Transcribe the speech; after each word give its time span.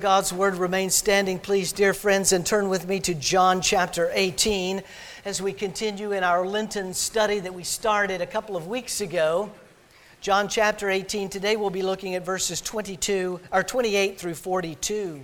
God's 0.00 0.32
word 0.32 0.54
remains 0.54 0.94
standing, 0.94 1.40
please, 1.40 1.72
dear 1.72 1.92
friends, 1.92 2.32
and 2.32 2.46
turn 2.46 2.68
with 2.68 2.86
me 2.86 3.00
to 3.00 3.14
John 3.14 3.60
chapter 3.60 4.12
18 4.14 4.84
as 5.24 5.42
we 5.42 5.52
continue 5.52 6.12
in 6.12 6.22
our 6.22 6.46
Lenten 6.46 6.94
study 6.94 7.40
that 7.40 7.52
we 7.52 7.64
started 7.64 8.20
a 8.20 8.26
couple 8.26 8.56
of 8.56 8.68
weeks 8.68 9.00
ago. 9.00 9.50
John 10.20 10.46
chapter 10.46 10.88
18, 10.88 11.30
today 11.30 11.56
we'll 11.56 11.70
be 11.70 11.82
looking 11.82 12.14
at 12.14 12.24
verses 12.24 12.60
22 12.60 13.40
or 13.50 13.64
28 13.64 14.20
through 14.20 14.34
42. 14.34 15.20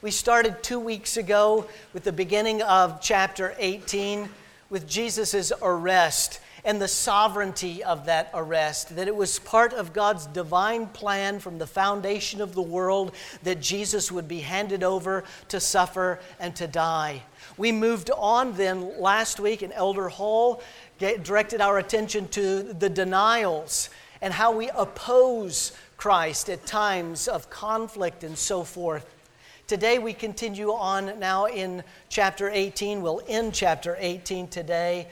We 0.00 0.10
started 0.10 0.62
two 0.62 0.80
weeks 0.80 1.18
ago 1.18 1.66
with 1.92 2.04
the 2.04 2.10
beginning 2.12 2.62
of 2.62 3.02
chapter 3.02 3.54
18 3.58 4.30
with 4.70 4.88
Jesus' 4.88 5.52
arrest 5.60 6.40
and 6.66 6.82
the 6.82 6.88
sovereignty 6.88 7.84
of 7.84 8.06
that 8.06 8.28
arrest, 8.34 8.96
that 8.96 9.06
it 9.06 9.14
was 9.14 9.38
part 9.38 9.72
of 9.72 9.92
God's 9.92 10.26
divine 10.26 10.88
plan 10.88 11.38
from 11.38 11.58
the 11.58 11.66
foundation 11.66 12.40
of 12.40 12.56
the 12.56 12.60
world 12.60 13.14
that 13.44 13.60
Jesus 13.60 14.10
would 14.10 14.26
be 14.26 14.40
handed 14.40 14.82
over 14.82 15.22
to 15.48 15.60
suffer 15.60 16.18
and 16.40 16.56
to 16.56 16.66
die. 16.66 17.22
We 17.56 17.70
moved 17.70 18.10
on 18.10 18.54
then 18.54 19.00
last 19.00 19.38
week 19.38 19.62
in 19.62 19.70
Elder 19.70 20.08
Hall, 20.08 20.60
directed 20.98 21.60
our 21.60 21.78
attention 21.78 22.26
to 22.28 22.64
the 22.64 22.90
denials 22.90 23.88
and 24.20 24.34
how 24.34 24.50
we 24.50 24.68
oppose 24.70 25.70
Christ 25.96 26.50
at 26.50 26.66
times 26.66 27.28
of 27.28 27.48
conflict 27.48 28.24
and 28.24 28.36
so 28.36 28.64
forth. 28.64 29.06
Today 29.68 30.00
we 30.00 30.12
continue 30.12 30.72
on 30.72 31.20
now 31.20 31.46
in 31.46 31.84
chapter 32.08 32.50
18. 32.50 33.02
We'll 33.02 33.22
end 33.28 33.54
chapter 33.54 33.96
18 34.00 34.48
today 34.48 35.06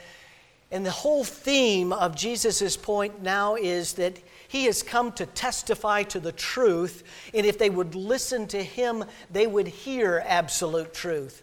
and 0.71 0.85
the 0.85 0.91
whole 0.91 1.25
theme 1.25 1.93
of 1.93 2.17
Jesus' 2.17 2.77
point 2.77 3.23
now 3.23 3.55
is 3.55 3.95
that 3.95 4.19
he 4.49 4.65
has 4.65 4.83
come 4.83 5.13
to 5.13 5.27
testify 5.27 6.05
to 6.05 6.21
the 6.21 6.33
truth, 6.33 7.03
and 7.33 7.45
if 7.47 7.59
they 7.59 7.71
would 7.71 7.95
listen 7.95 8.47
to 8.49 8.63
him, 8.63 9.05
they 9.31 9.47
would 9.47 9.69
hear 9.69 10.23
absolute 10.27 10.95
truth. 10.95 11.43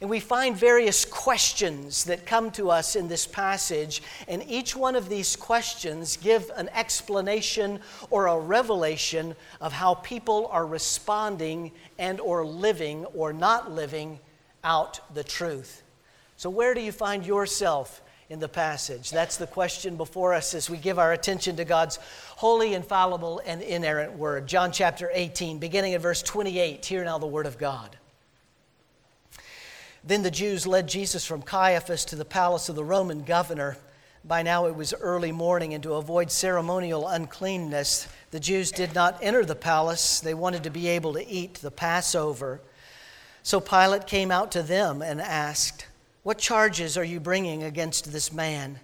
And 0.00 0.10
we 0.10 0.20
find 0.20 0.54
various 0.54 1.06
questions 1.06 2.04
that 2.04 2.26
come 2.26 2.50
to 2.52 2.70
us 2.70 2.96
in 2.96 3.08
this 3.08 3.26
passage, 3.26 4.02
and 4.28 4.42
each 4.46 4.76
one 4.76 4.94
of 4.94 5.08
these 5.08 5.36
questions 5.36 6.18
give 6.18 6.50
an 6.54 6.68
explanation 6.74 7.80
or 8.10 8.26
a 8.26 8.38
revelation 8.38 9.34
of 9.60 9.72
how 9.72 9.94
people 9.94 10.48
are 10.52 10.66
responding 10.66 11.72
and 11.98 12.20
or 12.20 12.44
living 12.44 13.06
or 13.06 13.32
not 13.32 13.72
living 13.72 14.20
out 14.64 15.00
the 15.14 15.24
truth. 15.24 15.82
So 16.36 16.50
where 16.50 16.74
do 16.74 16.82
you 16.82 16.92
find 16.92 17.24
yourself 17.24 18.02
in 18.28 18.40
the 18.40 18.48
passage? 18.48 19.10
That's 19.10 19.36
the 19.36 19.46
question 19.46 19.96
before 19.96 20.34
us 20.34 20.54
as 20.54 20.68
we 20.68 20.78
give 20.78 20.98
our 20.98 21.12
attention 21.12 21.56
to 21.56 21.64
God's 21.64 21.98
holy, 22.36 22.74
infallible, 22.74 23.40
and 23.46 23.62
inerrant 23.62 24.14
word. 24.14 24.46
John 24.46 24.72
chapter 24.72 25.10
18, 25.12 25.58
beginning 25.58 25.94
at 25.94 26.00
verse 26.00 26.22
28. 26.22 26.84
Hear 26.84 27.04
now 27.04 27.18
the 27.18 27.26
word 27.26 27.46
of 27.46 27.58
God. 27.58 27.96
Then 30.02 30.22
the 30.22 30.30
Jews 30.30 30.66
led 30.66 30.88
Jesus 30.88 31.24
from 31.24 31.42
Caiaphas 31.42 32.04
to 32.06 32.16
the 32.16 32.24
palace 32.24 32.68
of 32.68 32.76
the 32.76 32.84
Roman 32.84 33.22
governor. 33.22 33.76
By 34.24 34.42
now 34.42 34.66
it 34.66 34.74
was 34.74 34.92
early 34.94 35.32
morning, 35.32 35.74
and 35.74 35.82
to 35.84 35.94
avoid 35.94 36.30
ceremonial 36.30 37.06
uncleanness, 37.06 38.08
the 38.32 38.40
Jews 38.40 38.72
did 38.72 38.94
not 38.94 39.18
enter 39.22 39.44
the 39.44 39.54
palace. 39.54 40.20
They 40.20 40.34
wanted 40.34 40.64
to 40.64 40.70
be 40.70 40.88
able 40.88 41.14
to 41.14 41.26
eat 41.26 41.54
the 41.54 41.70
Passover. 41.70 42.60
So 43.42 43.60
Pilate 43.60 44.08
came 44.08 44.32
out 44.32 44.50
to 44.52 44.62
them 44.62 45.02
and 45.02 45.20
asked, 45.20 45.86
what 46.26 46.38
charges 46.38 46.98
are 46.98 47.04
you 47.04 47.20
bringing 47.20 47.62
against 47.62 48.10
this 48.10 48.32
man? 48.32 48.80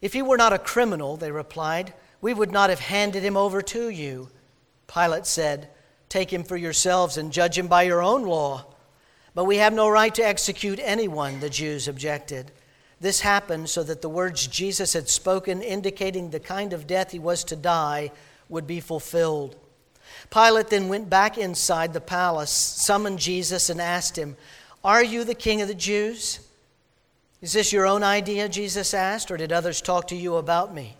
If 0.00 0.14
he 0.14 0.22
were 0.22 0.38
not 0.38 0.54
a 0.54 0.58
criminal, 0.58 1.18
they 1.18 1.30
replied, 1.30 1.92
we 2.22 2.32
would 2.32 2.50
not 2.50 2.70
have 2.70 2.80
handed 2.80 3.22
him 3.22 3.36
over 3.36 3.60
to 3.60 3.90
you. 3.90 4.30
Pilate 4.86 5.26
said, 5.26 5.68
Take 6.08 6.32
him 6.32 6.42
for 6.42 6.56
yourselves 6.56 7.18
and 7.18 7.30
judge 7.30 7.58
him 7.58 7.66
by 7.66 7.82
your 7.82 8.02
own 8.02 8.22
law. 8.22 8.64
But 9.34 9.44
we 9.44 9.58
have 9.58 9.74
no 9.74 9.90
right 9.90 10.14
to 10.14 10.26
execute 10.26 10.80
anyone, 10.82 11.40
the 11.40 11.50
Jews 11.50 11.86
objected. 11.86 12.50
This 12.98 13.20
happened 13.20 13.68
so 13.68 13.82
that 13.82 14.00
the 14.00 14.08
words 14.08 14.46
Jesus 14.46 14.94
had 14.94 15.10
spoken, 15.10 15.60
indicating 15.60 16.30
the 16.30 16.40
kind 16.40 16.72
of 16.72 16.86
death 16.86 17.10
he 17.10 17.18
was 17.18 17.44
to 17.44 17.56
die, 17.56 18.10
would 18.48 18.66
be 18.66 18.80
fulfilled. 18.80 19.54
Pilate 20.30 20.68
then 20.68 20.88
went 20.88 21.10
back 21.10 21.36
inside 21.36 21.92
the 21.92 22.00
palace, 22.00 22.50
summoned 22.50 23.18
Jesus, 23.18 23.68
and 23.68 23.82
asked 23.82 24.16
him, 24.16 24.38
Are 24.82 25.04
you 25.04 25.24
the 25.24 25.34
king 25.34 25.60
of 25.60 25.68
the 25.68 25.74
Jews? 25.74 26.40
Is 27.44 27.52
this 27.52 27.74
your 27.74 27.86
own 27.86 28.02
idea? 28.02 28.48
Jesus 28.48 28.94
asked, 28.94 29.30
or 29.30 29.36
did 29.36 29.52
others 29.52 29.82
talk 29.82 30.08
to 30.08 30.16
you 30.16 30.36
about 30.36 30.74
me? 30.74 30.96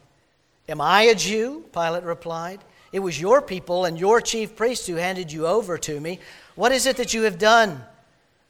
Am 0.69 0.79
I 0.79 1.05
a 1.05 1.15
Jew? 1.15 1.65
Pilate 1.73 2.05
replied. 2.05 2.63
It 2.93 2.99
was 2.99 3.19
your 3.19 3.41
people 3.41 3.87
and 3.87 3.99
your 3.99 4.21
chief 4.21 4.55
priests 4.55 4.87
who 4.87 4.97
handed 4.97 5.33
you 5.33 5.47
over 5.47 5.79
to 5.79 5.99
me. 5.99 6.21
What 6.55 6.71
is 6.71 6.85
it 6.85 6.99
that 6.99 7.15
you 7.15 7.23
have 7.23 7.39
done? 7.39 7.83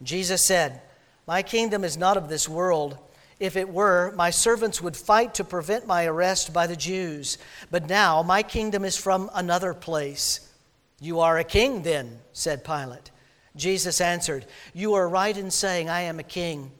Jesus 0.02 0.44
said, 0.44 0.82
My 1.28 1.44
kingdom 1.44 1.84
is 1.84 1.96
not 1.96 2.16
of 2.16 2.28
this 2.28 2.48
world. 2.48 2.98
If 3.38 3.54
it 3.54 3.68
were, 3.68 4.12
my 4.16 4.30
servants 4.30 4.82
would 4.82 4.96
fight 4.96 5.34
to 5.34 5.44
prevent 5.44 5.86
my 5.86 6.04
arrest 6.04 6.52
by 6.52 6.66
the 6.66 6.74
Jews. 6.74 7.38
But 7.70 7.88
now 7.88 8.24
my 8.24 8.42
kingdom 8.42 8.84
is 8.84 8.96
from 8.96 9.30
another 9.36 9.72
place. 9.72 10.52
You 11.00 11.20
are 11.20 11.38
a 11.38 11.44
king, 11.44 11.84
then, 11.84 12.18
said 12.32 12.64
Pilate. 12.64 13.12
Jesus 13.54 14.00
answered, 14.00 14.46
You 14.72 14.94
are 14.94 15.08
right 15.08 15.38
in 15.38 15.52
saying 15.52 15.88
I 15.88 16.00
am 16.00 16.18
a 16.18 16.24
king. 16.24 16.72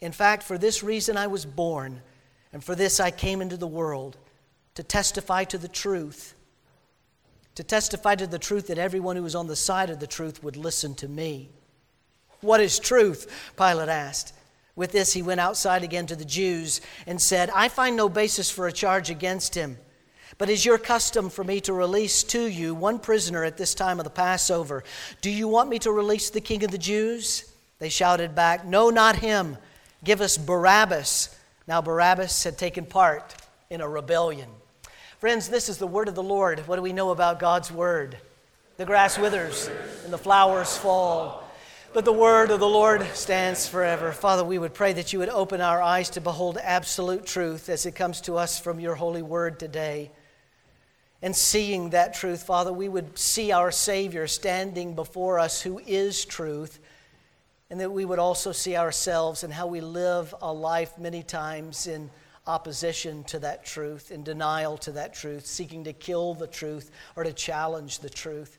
In 0.00 0.12
fact, 0.12 0.42
for 0.42 0.58
this 0.58 0.82
reason 0.82 1.16
I 1.16 1.26
was 1.26 1.44
born, 1.44 2.02
and 2.52 2.62
for 2.62 2.74
this 2.74 3.00
I 3.00 3.10
came 3.10 3.42
into 3.42 3.56
the 3.56 3.66
world 3.66 4.16
to 4.74 4.82
testify 4.82 5.44
to 5.44 5.58
the 5.58 5.68
truth. 5.68 6.34
To 7.56 7.64
testify 7.64 8.14
to 8.14 8.26
the 8.26 8.38
truth 8.38 8.68
that 8.68 8.78
everyone 8.78 9.16
who 9.16 9.24
was 9.24 9.34
on 9.34 9.48
the 9.48 9.56
side 9.56 9.90
of 9.90 9.98
the 9.98 10.06
truth 10.06 10.42
would 10.44 10.56
listen 10.56 10.94
to 10.96 11.08
me. 11.08 11.50
What 12.40 12.60
is 12.60 12.78
truth? 12.78 13.52
Pilate 13.56 13.88
asked. 13.88 14.32
With 14.76 14.92
this, 14.92 15.12
he 15.12 15.22
went 15.22 15.40
outside 15.40 15.82
again 15.82 16.06
to 16.06 16.14
the 16.14 16.24
Jews 16.24 16.80
and 17.04 17.20
said, 17.20 17.50
I 17.52 17.68
find 17.68 17.96
no 17.96 18.08
basis 18.08 18.48
for 18.48 18.68
a 18.68 18.72
charge 18.72 19.10
against 19.10 19.56
him. 19.56 19.76
But 20.38 20.48
is 20.48 20.64
your 20.64 20.78
custom 20.78 21.30
for 21.30 21.42
me 21.42 21.60
to 21.62 21.72
release 21.72 22.22
to 22.24 22.46
you 22.46 22.76
one 22.76 23.00
prisoner 23.00 23.42
at 23.42 23.56
this 23.56 23.74
time 23.74 23.98
of 23.98 24.04
the 24.04 24.10
Passover? 24.10 24.84
Do 25.20 25.30
you 25.30 25.48
want 25.48 25.68
me 25.68 25.80
to 25.80 25.90
release 25.90 26.30
the 26.30 26.40
king 26.40 26.62
of 26.62 26.70
the 26.70 26.78
Jews? 26.78 27.52
They 27.80 27.88
shouted 27.88 28.36
back, 28.36 28.64
No, 28.64 28.90
not 28.90 29.16
him 29.16 29.58
Give 30.04 30.20
us 30.20 30.38
Barabbas. 30.38 31.36
Now, 31.66 31.82
Barabbas 31.82 32.44
had 32.44 32.56
taken 32.56 32.86
part 32.86 33.34
in 33.70 33.80
a 33.80 33.88
rebellion. 33.88 34.48
Friends, 35.18 35.48
this 35.48 35.68
is 35.68 35.78
the 35.78 35.86
word 35.86 36.08
of 36.08 36.14
the 36.14 36.22
Lord. 36.22 36.60
What 36.68 36.76
do 36.76 36.82
we 36.82 36.92
know 36.92 37.10
about 37.10 37.40
God's 37.40 37.72
word? 37.72 38.16
The 38.76 38.84
grass 38.84 39.18
withers 39.18 39.68
and 40.04 40.12
the 40.12 40.18
flowers 40.18 40.78
fall, 40.78 41.42
but 41.92 42.04
the 42.04 42.12
word 42.12 42.52
of 42.52 42.60
the 42.60 42.68
Lord 42.68 43.02
stands 43.14 43.68
forever. 43.68 44.12
Father, 44.12 44.44
we 44.44 44.58
would 44.58 44.72
pray 44.72 44.92
that 44.92 45.12
you 45.12 45.18
would 45.18 45.28
open 45.28 45.60
our 45.60 45.82
eyes 45.82 46.10
to 46.10 46.20
behold 46.20 46.58
absolute 46.62 47.26
truth 47.26 47.68
as 47.68 47.86
it 47.86 47.96
comes 47.96 48.20
to 48.22 48.36
us 48.36 48.60
from 48.60 48.78
your 48.78 48.94
holy 48.94 49.22
word 49.22 49.58
today. 49.58 50.12
And 51.20 51.34
seeing 51.34 51.90
that 51.90 52.14
truth, 52.14 52.44
Father, 52.44 52.72
we 52.72 52.88
would 52.88 53.18
see 53.18 53.50
our 53.50 53.72
Savior 53.72 54.28
standing 54.28 54.94
before 54.94 55.40
us 55.40 55.60
who 55.60 55.80
is 55.80 56.24
truth 56.24 56.78
and 57.70 57.80
that 57.80 57.90
we 57.90 58.04
would 58.04 58.18
also 58.18 58.52
see 58.52 58.76
ourselves 58.76 59.44
and 59.44 59.52
how 59.52 59.66
we 59.66 59.80
live 59.80 60.34
a 60.40 60.52
life 60.52 60.98
many 60.98 61.22
times 61.22 61.86
in 61.86 62.10
opposition 62.46 63.24
to 63.24 63.38
that 63.40 63.64
truth, 63.64 64.10
in 64.10 64.22
denial 64.24 64.78
to 64.78 64.92
that 64.92 65.14
truth, 65.14 65.46
seeking 65.46 65.84
to 65.84 65.92
kill 65.92 66.34
the 66.34 66.46
truth 66.46 66.90
or 67.14 67.24
to 67.24 67.32
challenge 67.32 67.98
the 67.98 68.08
truth. 68.08 68.58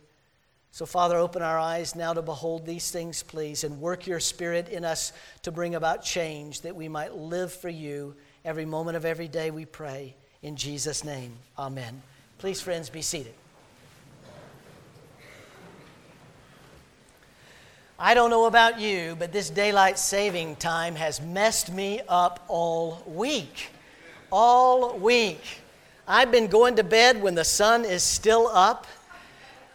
So, 0.71 0.85
Father, 0.85 1.17
open 1.17 1.41
our 1.41 1.57
eyes 1.57 1.95
now 1.95 2.13
to 2.13 2.21
behold 2.21 2.65
these 2.65 2.91
things, 2.91 3.23
please, 3.23 3.63
and 3.63 3.81
work 3.81 4.05
your 4.05 4.19
Spirit 4.19 4.69
in 4.69 4.85
us 4.85 5.11
to 5.41 5.51
bring 5.51 5.73
about 5.73 6.03
change 6.03 6.61
that 6.61 6.75
we 6.75 6.87
might 6.87 7.15
live 7.15 7.51
for 7.51 7.69
you 7.69 8.15
every 8.45 8.65
moment 8.65 8.95
of 8.95 9.03
every 9.03 9.27
day, 9.27 9.49
we 9.49 9.65
pray. 9.65 10.15
In 10.43 10.55
Jesus' 10.55 11.03
name, 11.03 11.33
amen. 11.57 12.01
Please, 12.37 12.61
friends, 12.61 12.89
be 12.89 13.01
seated. 13.01 13.33
I 18.01 18.13
don't 18.13 18.29
know 18.29 18.45
about 18.45 18.79
you, 18.79 19.17
but 19.19 19.33
this 19.33 19.49
daylight 19.49 19.99
saving 19.99 20.55
time 20.55 20.95
has 20.95 21.19
messed 21.19 21.69
me 21.69 21.99
up 22.07 22.45
all 22.47 23.03
week. 23.05 23.71
All 24.31 24.97
week. 24.97 25.41
I've 26.07 26.31
been 26.31 26.47
going 26.47 26.77
to 26.77 26.83
bed 26.85 27.21
when 27.21 27.35
the 27.35 27.43
sun 27.43 27.83
is 27.83 28.01
still 28.01 28.47
up. 28.53 28.87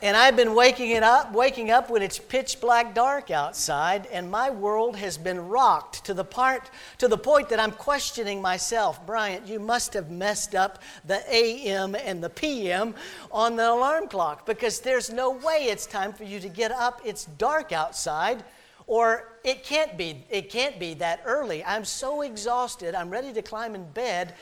And 0.02 0.17
I've 0.17 0.37
been 0.37 0.55
waking 0.55 0.91
it 0.91 1.02
up, 1.02 1.32
waking 1.32 1.70
up 1.70 1.88
when 1.88 2.02
it's 2.02 2.19
pitch 2.19 2.61
black 2.61 2.94
dark 2.94 3.31
outside, 3.31 4.06
and 4.12 4.31
my 4.31 4.50
world 4.50 4.96
has 4.96 5.17
been 5.17 5.49
rocked 5.49 6.05
to 6.05 6.12
the 6.12 6.25
part 6.25 6.70
to 6.99 7.08
the 7.08 7.17
point 7.17 7.49
that 7.49 7.61
I'm 7.61 7.70
questioning 7.70 8.43
myself. 8.43 9.05
Bryant, 9.06 9.46
you 9.46 9.58
must 9.58 9.94
have 9.94 10.11
messed 10.11 10.55
up 10.55 10.82
the 11.06 11.23
AM 11.32 11.94
and 11.94 12.23
the 12.23 12.29
PM 12.29 12.94
on 13.31 13.56
the 13.56 13.70
alarm 13.70 14.08
clock 14.08 14.44
because 14.44 14.81
there's 14.81 15.11
no 15.11 15.31
way 15.31 15.69
it's 15.70 15.87
time 15.87 16.12
for 16.12 16.25
you 16.25 16.38
to 16.40 16.49
get 16.49 16.70
up. 16.70 17.00
It's 17.05 17.25
dark 17.25 17.73
outside. 17.73 18.44
Or 18.87 19.32
it 19.44 19.64
can't 19.64 19.97
be, 19.97 20.26
it 20.29 20.50
can't 20.50 20.79
be 20.79 20.93
that 20.94 21.23
early. 21.25 21.64
I'm 21.64 21.87
so 21.87 22.20
exhausted, 22.20 22.94
I'm 22.94 23.08
ready 23.08 23.32
to 23.32 23.40
climb 23.40 23.75
in 23.75 23.90
bed, 23.93 24.35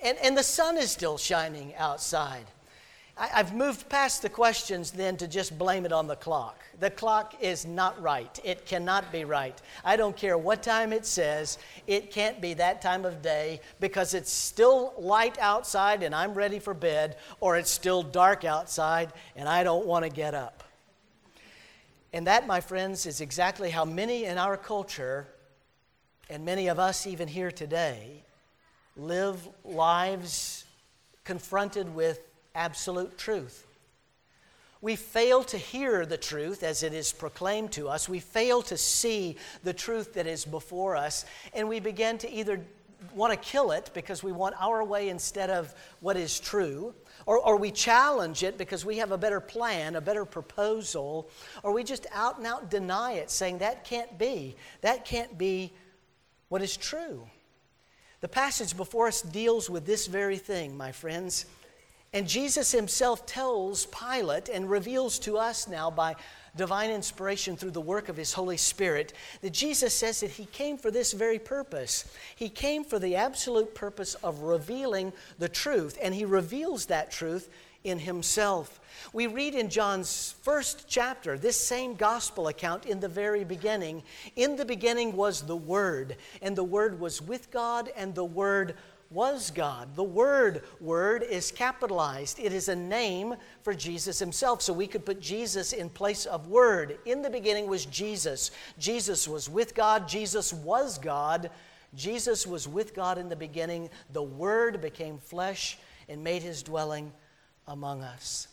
and, 0.00 0.16
and 0.18 0.36
the 0.36 0.44
sun 0.44 0.76
is 0.76 0.92
still 0.92 1.18
shining 1.18 1.74
outside. 1.74 2.44
I've 3.20 3.52
moved 3.52 3.88
past 3.88 4.22
the 4.22 4.28
questions 4.28 4.92
then 4.92 5.16
to 5.16 5.26
just 5.26 5.58
blame 5.58 5.84
it 5.84 5.92
on 5.92 6.06
the 6.06 6.14
clock. 6.14 6.62
The 6.78 6.90
clock 6.90 7.34
is 7.40 7.66
not 7.66 8.00
right. 8.00 8.38
It 8.44 8.64
cannot 8.64 9.10
be 9.10 9.24
right. 9.24 9.60
I 9.84 9.96
don't 9.96 10.16
care 10.16 10.38
what 10.38 10.62
time 10.62 10.92
it 10.92 11.04
says, 11.04 11.58
it 11.88 12.12
can't 12.12 12.40
be 12.40 12.54
that 12.54 12.80
time 12.80 13.04
of 13.04 13.20
day 13.20 13.60
because 13.80 14.14
it's 14.14 14.32
still 14.32 14.94
light 14.98 15.36
outside 15.40 16.04
and 16.04 16.14
I'm 16.14 16.32
ready 16.32 16.60
for 16.60 16.74
bed, 16.74 17.16
or 17.40 17.56
it's 17.56 17.70
still 17.70 18.04
dark 18.04 18.44
outside 18.44 19.12
and 19.34 19.48
I 19.48 19.64
don't 19.64 19.86
want 19.86 20.04
to 20.04 20.10
get 20.10 20.34
up. 20.34 20.62
And 22.12 22.26
that, 22.28 22.46
my 22.46 22.60
friends, 22.60 23.04
is 23.04 23.20
exactly 23.20 23.70
how 23.70 23.84
many 23.84 24.24
in 24.24 24.38
our 24.38 24.56
culture, 24.56 25.26
and 26.30 26.44
many 26.44 26.68
of 26.68 26.78
us 26.78 27.06
even 27.06 27.26
here 27.26 27.50
today, 27.50 28.22
live 28.96 29.46
lives 29.64 30.64
confronted 31.24 31.94
with 31.94 32.20
absolute 32.58 33.16
truth. 33.16 33.66
We 34.80 34.96
fail 34.96 35.42
to 35.44 35.58
hear 35.58 36.06
the 36.06 36.16
truth 36.16 36.62
as 36.62 36.82
it 36.82 36.92
is 36.92 37.12
proclaimed 37.12 37.72
to 37.72 37.88
us. 37.88 38.08
We 38.08 38.20
fail 38.20 38.62
to 38.62 38.76
see 38.76 39.36
the 39.64 39.72
truth 39.72 40.14
that 40.14 40.26
is 40.26 40.44
before 40.44 40.96
us. 40.96 41.24
And 41.52 41.68
we 41.68 41.80
begin 41.80 42.18
to 42.18 42.30
either 42.30 42.60
want 43.14 43.32
to 43.32 43.38
kill 43.38 43.72
it 43.72 43.90
because 43.94 44.22
we 44.22 44.32
want 44.32 44.54
our 44.60 44.84
way 44.84 45.08
instead 45.08 45.50
of 45.50 45.74
what 46.00 46.16
is 46.16 46.38
true, 46.38 46.94
or, 47.26 47.38
or 47.38 47.56
we 47.56 47.70
challenge 47.70 48.42
it 48.42 48.58
because 48.58 48.84
we 48.84 48.98
have 48.98 49.12
a 49.12 49.18
better 49.18 49.40
plan, 49.40 49.96
a 49.96 50.00
better 50.00 50.24
proposal, 50.24 51.28
or 51.62 51.72
we 51.72 51.84
just 51.84 52.06
out 52.12 52.38
and 52.38 52.46
out 52.46 52.70
deny 52.70 53.12
it, 53.12 53.30
saying 53.30 53.58
that 53.58 53.84
can't 53.84 54.18
be. 54.18 54.56
That 54.80 55.04
can't 55.04 55.36
be 55.36 55.72
what 56.48 56.62
is 56.62 56.76
true. 56.76 57.28
The 58.20 58.28
passage 58.28 58.76
before 58.76 59.06
us 59.06 59.22
deals 59.22 59.70
with 59.70 59.86
this 59.86 60.06
very 60.06 60.38
thing, 60.38 60.76
my 60.76 60.90
friends. 60.90 61.46
And 62.12 62.26
Jesus 62.26 62.72
himself 62.72 63.26
tells 63.26 63.86
Pilate 63.86 64.48
and 64.48 64.70
reveals 64.70 65.18
to 65.20 65.36
us 65.36 65.68
now 65.68 65.90
by 65.90 66.16
divine 66.56 66.90
inspiration 66.90 67.56
through 67.56 67.70
the 67.70 67.80
work 67.80 68.08
of 68.08 68.16
his 68.16 68.32
Holy 68.32 68.56
Spirit 68.56 69.12
that 69.42 69.52
Jesus 69.52 69.94
says 69.94 70.20
that 70.20 70.30
he 70.30 70.46
came 70.46 70.78
for 70.78 70.90
this 70.90 71.12
very 71.12 71.38
purpose. 71.38 72.10
He 72.34 72.48
came 72.48 72.82
for 72.82 72.98
the 72.98 73.16
absolute 73.16 73.74
purpose 73.74 74.14
of 74.16 74.40
revealing 74.40 75.12
the 75.38 75.48
truth, 75.50 75.98
and 76.02 76.14
he 76.14 76.24
reveals 76.24 76.86
that 76.86 77.10
truth 77.10 77.50
in 77.84 77.98
himself. 78.00 78.80
We 79.12 79.26
read 79.26 79.54
in 79.54 79.68
John's 79.68 80.34
first 80.42 80.86
chapter 80.88 81.38
this 81.38 81.56
same 81.56 81.94
gospel 81.94 82.48
account 82.48 82.86
in 82.86 83.00
the 83.00 83.08
very 83.08 83.44
beginning. 83.44 84.02
In 84.34 84.56
the 84.56 84.64
beginning 84.64 85.14
was 85.14 85.42
the 85.42 85.56
Word, 85.56 86.16
and 86.42 86.56
the 86.56 86.64
Word 86.64 86.98
was 86.98 87.22
with 87.22 87.50
God, 87.50 87.90
and 87.96 88.14
the 88.14 88.24
Word 88.24 88.74
was 89.10 89.50
God. 89.50 89.96
The 89.96 90.02
word 90.02 90.62
word 90.80 91.22
is 91.22 91.50
capitalized. 91.50 92.38
It 92.38 92.52
is 92.52 92.68
a 92.68 92.76
name 92.76 93.36
for 93.62 93.72
Jesus 93.72 94.18
himself. 94.18 94.60
So 94.60 94.72
we 94.72 94.86
could 94.86 95.06
put 95.06 95.20
Jesus 95.20 95.72
in 95.72 95.88
place 95.88 96.26
of 96.26 96.48
word. 96.48 96.98
In 97.06 97.22
the 97.22 97.30
beginning 97.30 97.68
was 97.68 97.86
Jesus. 97.86 98.50
Jesus 98.78 99.26
was 99.26 99.48
with 99.48 99.74
God. 99.74 100.06
Jesus 100.06 100.52
was 100.52 100.98
God. 100.98 101.50
Jesus 101.94 102.46
was 102.46 102.68
with 102.68 102.94
God 102.94 103.16
in 103.16 103.28
the 103.28 103.36
beginning. 103.36 103.88
The 104.12 104.22
word 104.22 104.80
became 104.80 105.18
flesh 105.18 105.78
and 106.08 106.22
made 106.22 106.42
his 106.42 106.62
dwelling 106.62 107.12
among 107.66 108.02
us. 108.02 108.48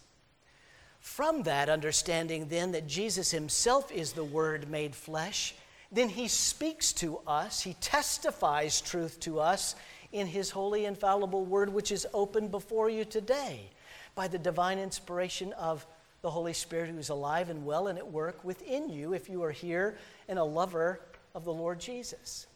From 1.00 1.44
that 1.44 1.70
understanding, 1.70 2.48
then, 2.48 2.72
that 2.72 2.88
Jesus 2.88 3.30
himself 3.30 3.92
is 3.92 4.14
the 4.14 4.24
word 4.24 4.70
made 4.70 4.96
flesh, 4.96 5.54
then 5.92 6.10
he 6.10 6.28
speaks 6.28 6.92
to 6.94 7.20
us, 7.28 7.62
he 7.62 7.76
testifies 7.76 8.82
truth 8.82 9.20
to 9.20 9.40
us 9.40 9.76
in 10.16 10.28
His 10.28 10.50
holy, 10.50 10.86
infallible 10.86 11.44
word, 11.44 11.68
which 11.68 11.92
is 11.92 12.08
open 12.14 12.48
before 12.48 12.90
you 12.90 13.04
today 13.04 13.70
by 14.16 14.30
the 14.30 14.38
divine 14.38 14.80
inspiration 14.80 15.52
of 15.54 15.86
the 16.22 16.32
Holy 16.32 16.54
Spirit 16.54 16.90
who 16.90 16.98
is 16.98 17.10
alive 17.10 17.50
and 17.50 17.66
well 17.66 17.88
and 17.88 18.00
at 18.00 18.12
work 18.12 18.42
within 18.46 18.90
you 18.90 19.14
if 19.14 19.30
you 19.30 19.44
are 19.44 19.52
here 19.52 19.98
and 20.30 20.40
a 20.40 20.44
lover 20.44 21.02
of 21.36 21.44
the 21.44 21.52
Lord 21.52 21.82
Jesus. 21.82 22.48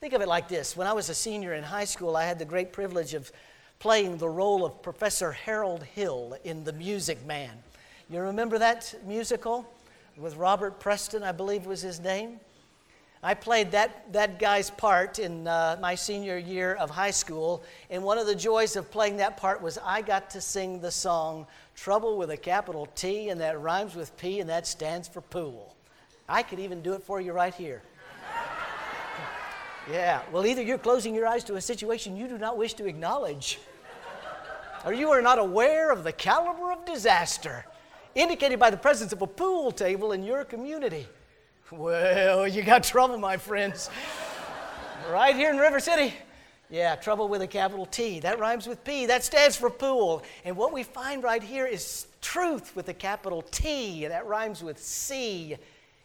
Think 0.00 0.14
of 0.14 0.22
it 0.22 0.28
like 0.28 0.48
this 0.48 0.74
when 0.78 0.86
I 0.86 0.94
was 0.94 1.10
a 1.10 1.14
senior 1.14 1.52
in 1.52 1.62
high 1.62 1.84
school, 1.84 2.16
I 2.16 2.24
had 2.24 2.38
the 2.38 2.46
great 2.46 2.72
privilege 2.72 3.12
of 3.12 3.30
playing 3.78 4.16
the 4.16 4.28
role 4.28 4.64
of 4.64 4.82
Professor 4.82 5.32
Harold 5.32 5.82
Hill 5.82 6.38
in 6.42 6.64
The 6.64 6.72
Music 6.72 7.24
Man. 7.26 7.52
You 8.08 8.20
remember 8.20 8.58
that 8.58 8.94
musical 9.04 9.70
with 10.16 10.36
Robert 10.36 10.80
Preston, 10.80 11.22
I 11.22 11.32
believe 11.32 11.66
was 11.66 11.82
his 11.82 12.00
name? 12.00 12.40
I 13.22 13.34
played 13.34 13.72
that, 13.72 14.10
that 14.14 14.38
guy's 14.38 14.70
part 14.70 15.18
in 15.18 15.46
uh, 15.46 15.76
my 15.78 15.94
senior 15.94 16.38
year 16.38 16.74
of 16.76 16.88
high 16.88 17.10
school, 17.10 17.62
and 17.90 18.02
one 18.02 18.16
of 18.16 18.26
the 18.26 18.34
joys 18.34 18.76
of 18.76 18.90
playing 18.90 19.18
that 19.18 19.36
part 19.36 19.60
was 19.60 19.78
I 19.84 20.00
got 20.00 20.30
to 20.30 20.40
sing 20.40 20.80
the 20.80 20.90
song 20.90 21.46
Trouble 21.76 22.16
with 22.16 22.30
a 22.30 22.36
capital 22.36 22.86
T, 22.94 23.28
and 23.28 23.40
that 23.40 23.60
rhymes 23.60 23.94
with 23.94 24.16
P, 24.16 24.40
and 24.40 24.48
that 24.48 24.66
stands 24.66 25.06
for 25.06 25.20
pool. 25.20 25.76
I 26.28 26.42
could 26.42 26.58
even 26.60 26.80
do 26.80 26.94
it 26.94 27.02
for 27.02 27.20
you 27.20 27.32
right 27.32 27.54
here. 27.54 27.82
yeah, 29.90 30.22
well, 30.32 30.46
either 30.46 30.62
you're 30.62 30.78
closing 30.78 31.14
your 31.14 31.26
eyes 31.26 31.44
to 31.44 31.56
a 31.56 31.60
situation 31.60 32.16
you 32.16 32.26
do 32.26 32.38
not 32.38 32.56
wish 32.56 32.72
to 32.74 32.86
acknowledge, 32.86 33.58
or 34.86 34.94
you 34.94 35.10
are 35.10 35.20
not 35.20 35.38
aware 35.38 35.90
of 35.90 36.04
the 36.04 36.12
caliber 36.12 36.72
of 36.72 36.86
disaster 36.86 37.66
indicated 38.14 38.58
by 38.58 38.70
the 38.70 38.76
presence 38.76 39.12
of 39.12 39.20
a 39.20 39.26
pool 39.26 39.70
table 39.70 40.12
in 40.12 40.22
your 40.22 40.44
community. 40.44 41.06
Well, 41.72 42.48
you 42.48 42.62
got 42.62 42.82
trouble, 42.82 43.18
my 43.18 43.36
friends. 43.36 43.90
right 45.10 45.36
here 45.36 45.50
in 45.50 45.58
River 45.58 45.78
City. 45.78 46.14
Yeah, 46.68 46.96
trouble 46.96 47.28
with 47.28 47.42
a 47.42 47.46
capital 47.46 47.86
T. 47.86 48.20
That 48.20 48.38
rhymes 48.38 48.66
with 48.66 48.82
P. 48.84 49.06
That 49.06 49.24
stands 49.24 49.56
for 49.56 49.70
pool. 49.70 50.22
And 50.44 50.56
what 50.56 50.72
we 50.72 50.82
find 50.82 51.22
right 51.22 51.42
here 51.42 51.66
is 51.66 52.06
truth 52.20 52.74
with 52.74 52.88
a 52.88 52.94
capital 52.94 53.42
T. 53.42 54.06
That 54.06 54.26
rhymes 54.26 54.62
with 54.62 54.78
C. 54.78 55.56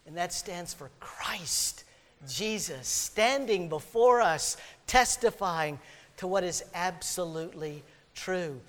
And 0.05 0.17
that 0.17 0.33
stands 0.33 0.73
for 0.73 0.91
Christ, 0.99 1.83
Jesus, 2.27 2.87
standing 2.87 3.69
before 3.69 4.21
us, 4.21 4.57
testifying 4.85 5.79
to 6.17 6.27
what 6.27 6.43
is 6.43 6.63
absolutely 6.75 7.83
true. 8.13 8.59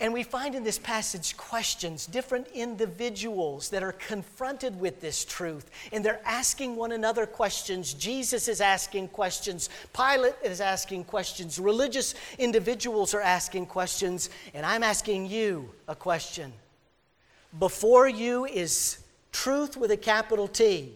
And 0.00 0.14
we 0.14 0.22
find 0.22 0.54
in 0.54 0.64
this 0.64 0.78
passage 0.78 1.36
questions, 1.36 2.06
different 2.06 2.46
individuals 2.54 3.68
that 3.68 3.82
are 3.82 3.92
confronted 3.92 4.80
with 4.80 5.02
this 5.02 5.26
truth, 5.26 5.70
and 5.92 6.02
they're 6.02 6.22
asking 6.24 6.74
one 6.74 6.92
another 6.92 7.26
questions. 7.26 7.92
Jesus 7.92 8.48
is 8.48 8.62
asking 8.62 9.08
questions, 9.08 9.68
Pilate 9.94 10.36
is 10.42 10.62
asking 10.62 11.04
questions, 11.04 11.58
religious 11.58 12.14
individuals 12.38 13.12
are 13.12 13.20
asking 13.20 13.66
questions, 13.66 14.30
and 14.54 14.64
I'm 14.64 14.82
asking 14.82 15.26
you 15.26 15.70
a 15.86 15.94
question. 15.94 16.50
Before 17.58 18.08
you 18.08 18.46
is 18.46 18.98
truth 19.32 19.76
with 19.76 19.90
a 19.90 19.98
capital 19.98 20.48
T, 20.48 20.94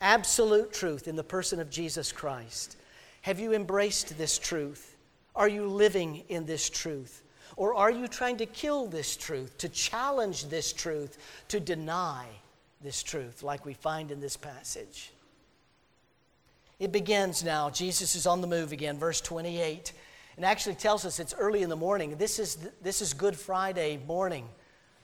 absolute 0.00 0.72
truth 0.72 1.06
in 1.06 1.16
the 1.16 1.24
person 1.24 1.60
of 1.60 1.68
Jesus 1.68 2.12
Christ. 2.12 2.78
Have 3.22 3.38
you 3.38 3.52
embraced 3.52 4.16
this 4.16 4.38
truth? 4.38 4.96
Are 5.36 5.48
you 5.48 5.66
living 5.66 6.24
in 6.30 6.46
this 6.46 6.70
truth? 6.70 7.22
Or 7.60 7.74
are 7.74 7.90
you 7.90 8.08
trying 8.08 8.38
to 8.38 8.46
kill 8.46 8.86
this 8.86 9.14
truth, 9.14 9.58
to 9.58 9.68
challenge 9.68 10.46
this 10.46 10.72
truth, 10.72 11.18
to 11.48 11.60
deny 11.60 12.24
this 12.80 13.02
truth, 13.02 13.42
like 13.42 13.66
we 13.66 13.74
find 13.74 14.10
in 14.10 14.18
this 14.18 14.34
passage? 14.34 15.12
It 16.78 16.90
begins 16.90 17.44
now. 17.44 17.68
Jesus 17.68 18.14
is 18.14 18.26
on 18.26 18.40
the 18.40 18.46
move 18.46 18.72
again, 18.72 18.96
verse 18.96 19.20
28, 19.20 19.92
and 20.36 20.46
actually 20.46 20.76
tells 20.76 21.04
us 21.04 21.20
it's 21.20 21.34
early 21.34 21.60
in 21.60 21.68
the 21.68 21.76
morning. 21.76 22.16
This 22.16 22.38
is, 22.38 22.56
this 22.80 23.02
is 23.02 23.12
Good 23.12 23.36
Friday 23.36 24.00
morning. 24.06 24.48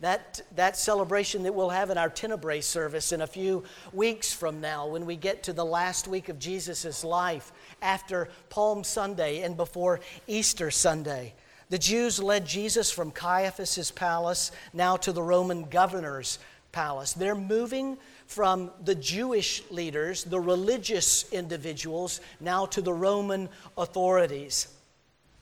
That, 0.01 0.41
that 0.55 0.79
celebration 0.79 1.43
that 1.43 1.55
we'll 1.55 1.69
have 1.69 1.91
in 1.91 1.99
our 1.99 2.09
Tenebrae 2.09 2.63
service 2.63 3.13
in 3.13 3.21
a 3.21 3.27
few 3.27 3.65
weeks 3.93 4.33
from 4.33 4.63
now, 4.63 4.87
when 4.87 5.05
we 5.05 5.17
get 5.17 5.43
to 5.43 5.53
the 5.53 5.65
last 5.65 6.09
week 6.09 6.31
of 6.31 6.39
Jesus' 6.39 7.05
life 7.05 7.53
after 7.83 8.31
Palm 8.49 8.83
Sunday 8.83 9.43
and 9.43 9.59
before 9.59 10.01
Easter 10.27 10.71
Sunday. 10.71 11.35
The 11.69 11.79
Jews 11.79 12.23
led 12.23 12.47
Jesus 12.47 12.91
from 12.91 13.11
Caiaphas' 13.11 13.91
palace 13.91 14.53
now 14.73 14.97
to 14.99 15.13
the 15.13 15.23
Roman 15.23 15.65
governor's 15.65 16.39
palace. 16.71 17.13
They're 17.13 17.35
moving 17.35 17.99
from 18.27 18.71
the 18.85 18.95
Jewish 18.95 19.63
leaders, 19.71 20.23
the 20.25 20.39
religious 20.39 21.31
individuals, 21.33 22.21
now 22.39 22.67
to 22.67 22.81
the 22.81 22.93
Roman 22.93 23.49
authorities. 23.77 24.69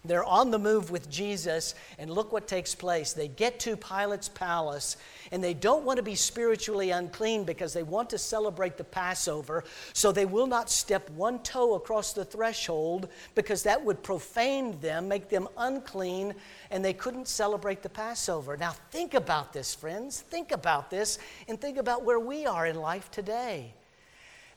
They're 0.04 0.24
on 0.24 0.50
the 0.50 0.58
move 0.58 0.90
with 0.90 1.10
Jesus, 1.10 1.74
and 1.98 2.10
look 2.10 2.30
what 2.30 2.46
takes 2.46 2.74
place. 2.74 3.14
They 3.14 3.28
get 3.28 3.58
to 3.60 3.76
Pilate's 3.76 4.28
palace, 4.28 4.98
and 5.34 5.42
they 5.42 5.52
don't 5.52 5.84
want 5.84 5.96
to 5.96 6.02
be 6.04 6.14
spiritually 6.14 6.90
unclean 6.90 7.42
because 7.42 7.72
they 7.72 7.82
want 7.82 8.08
to 8.10 8.18
celebrate 8.18 8.76
the 8.76 8.84
Passover, 8.84 9.64
so 9.92 10.12
they 10.12 10.26
will 10.26 10.46
not 10.46 10.70
step 10.70 11.10
one 11.10 11.40
toe 11.40 11.74
across 11.74 12.12
the 12.12 12.24
threshold 12.24 13.08
because 13.34 13.64
that 13.64 13.84
would 13.84 14.00
profane 14.04 14.78
them, 14.80 15.08
make 15.08 15.28
them 15.28 15.48
unclean, 15.58 16.36
and 16.70 16.84
they 16.84 16.92
couldn't 16.92 17.26
celebrate 17.26 17.82
the 17.82 17.88
Passover. 17.88 18.56
Now, 18.56 18.76
think 18.92 19.14
about 19.14 19.52
this, 19.52 19.74
friends. 19.74 20.20
Think 20.20 20.52
about 20.52 20.88
this, 20.88 21.18
and 21.48 21.60
think 21.60 21.78
about 21.78 22.04
where 22.04 22.20
we 22.20 22.46
are 22.46 22.68
in 22.68 22.76
life 22.76 23.10
today. 23.10 23.74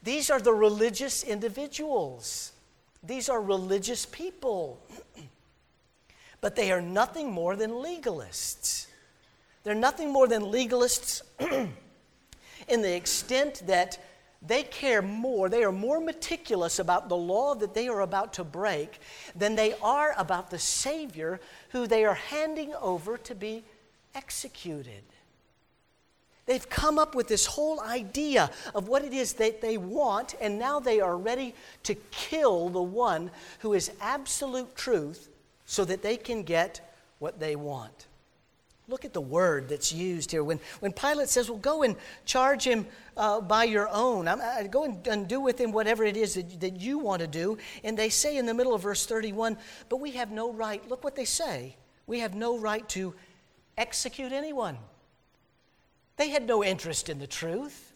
These 0.04 0.30
are 0.30 0.40
the 0.40 0.54
religious 0.54 1.24
individuals, 1.24 2.52
these 3.02 3.30
are 3.30 3.42
religious 3.42 4.06
people. 4.06 4.80
but 6.40 6.56
they 6.56 6.72
are 6.72 6.82
nothing 6.82 7.32
more 7.32 7.56
than 7.56 7.72
legalists. 7.72 8.87
They're 9.64 9.76
nothing 9.76 10.12
more 10.12 10.28
than 10.28 10.44
legalists 10.44 11.22
in 12.68 12.82
the 12.82 12.96
extent 12.96 13.64
that 13.68 14.00
they 14.42 14.64
care 14.64 15.02
more, 15.02 15.50
they 15.50 15.64
are 15.64 15.72
more 15.72 16.00
meticulous 16.00 16.80
about 16.80 17.10
the 17.10 17.18
law 17.18 17.56
that 17.56 17.74
they 17.74 17.88
are 17.88 18.02
about 18.02 18.34
to 18.34 18.44
break 18.44 19.00
than 19.36 19.56
they 19.56 19.74
are 19.82 20.14
about 20.18 20.52
the 20.52 20.60
Savior 20.60 21.40
who 21.70 21.88
they 21.88 22.06
are 22.06 22.14
handing 22.14 22.74
over 22.76 23.18
to 23.18 23.34
be 23.34 23.64
executed. 24.14 25.04
They've 26.46 26.68
come 26.70 26.98
up 26.98 27.14
with 27.14 27.28
this 27.28 27.46
whole 27.46 27.82
idea 27.82 28.50
of 28.74 28.88
what 28.88 29.04
it 29.04 29.12
is 29.12 29.34
that 29.34 29.60
they 29.60 29.78
want, 29.78 30.34
and 30.40 30.58
now 30.58 30.80
they 30.80 31.02
are 31.02 31.18
ready 31.18 31.54
to 31.84 31.94
kill 32.10 32.70
the 32.70 32.82
one 32.82 33.32
who 33.60 33.74
is 33.74 33.92
absolute 34.00 34.74
truth 34.76 35.30
so 35.66 35.84
that 35.84 36.02
they 36.02 36.16
can 36.16 36.44
get 36.44 36.96
what 37.20 37.40
they 37.40 37.58
want. 37.58 38.08
Look 38.90 39.04
at 39.04 39.12
the 39.12 39.22
word 39.22 39.68
that's 39.68 39.92
used 39.92 40.32
here. 40.32 40.46
When, 40.46 40.62
when 40.80 40.94
Pilate 40.94 41.28
says, 41.28 41.50
Well, 41.50 41.60
go 41.60 41.84
and 41.84 41.98
charge 42.24 42.64
him 42.64 42.88
uh, 43.18 43.42
by 43.42 43.66
your 43.66 43.90
own, 43.90 44.30
I'm, 44.30 44.40
I, 44.40 44.66
go 44.68 44.86
and, 44.86 45.06
and, 45.08 45.28
do 45.28 45.42
with 45.42 45.60
him 45.60 45.74
whatever 45.74 46.06
it 46.06 46.16
is 46.16 46.36
that, 46.36 46.62
that 46.62 46.80
you 46.80 46.98
want 46.98 47.22
to 47.22 47.28
do. 47.28 47.58
And 47.84 47.98
they 47.98 48.08
say 48.08 48.38
in 48.38 48.46
the 48.46 48.54
middle 48.54 48.74
of 48.74 48.84
verse 48.84 49.06
31, 49.06 49.58
But 49.90 49.98
we 49.98 50.12
have 50.12 50.32
no 50.32 50.54
right, 50.54 50.88
look 50.88 51.04
what 51.04 51.16
they 51.16 51.26
say, 51.26 51.76
we 52.06 52.20
have 52.20 52.34
no 52.34 52.58
right 52.58 52.88
to 52.90 53.14
execute 53.78 54.32
anyone. 54.32 54.78
They 56.16 56.30
had 56.30 56.48
no 56.48 56.64
interest 56.64 57.10
in 57.10 57.20
the 57.20 57.28
truth, 57.28 57.94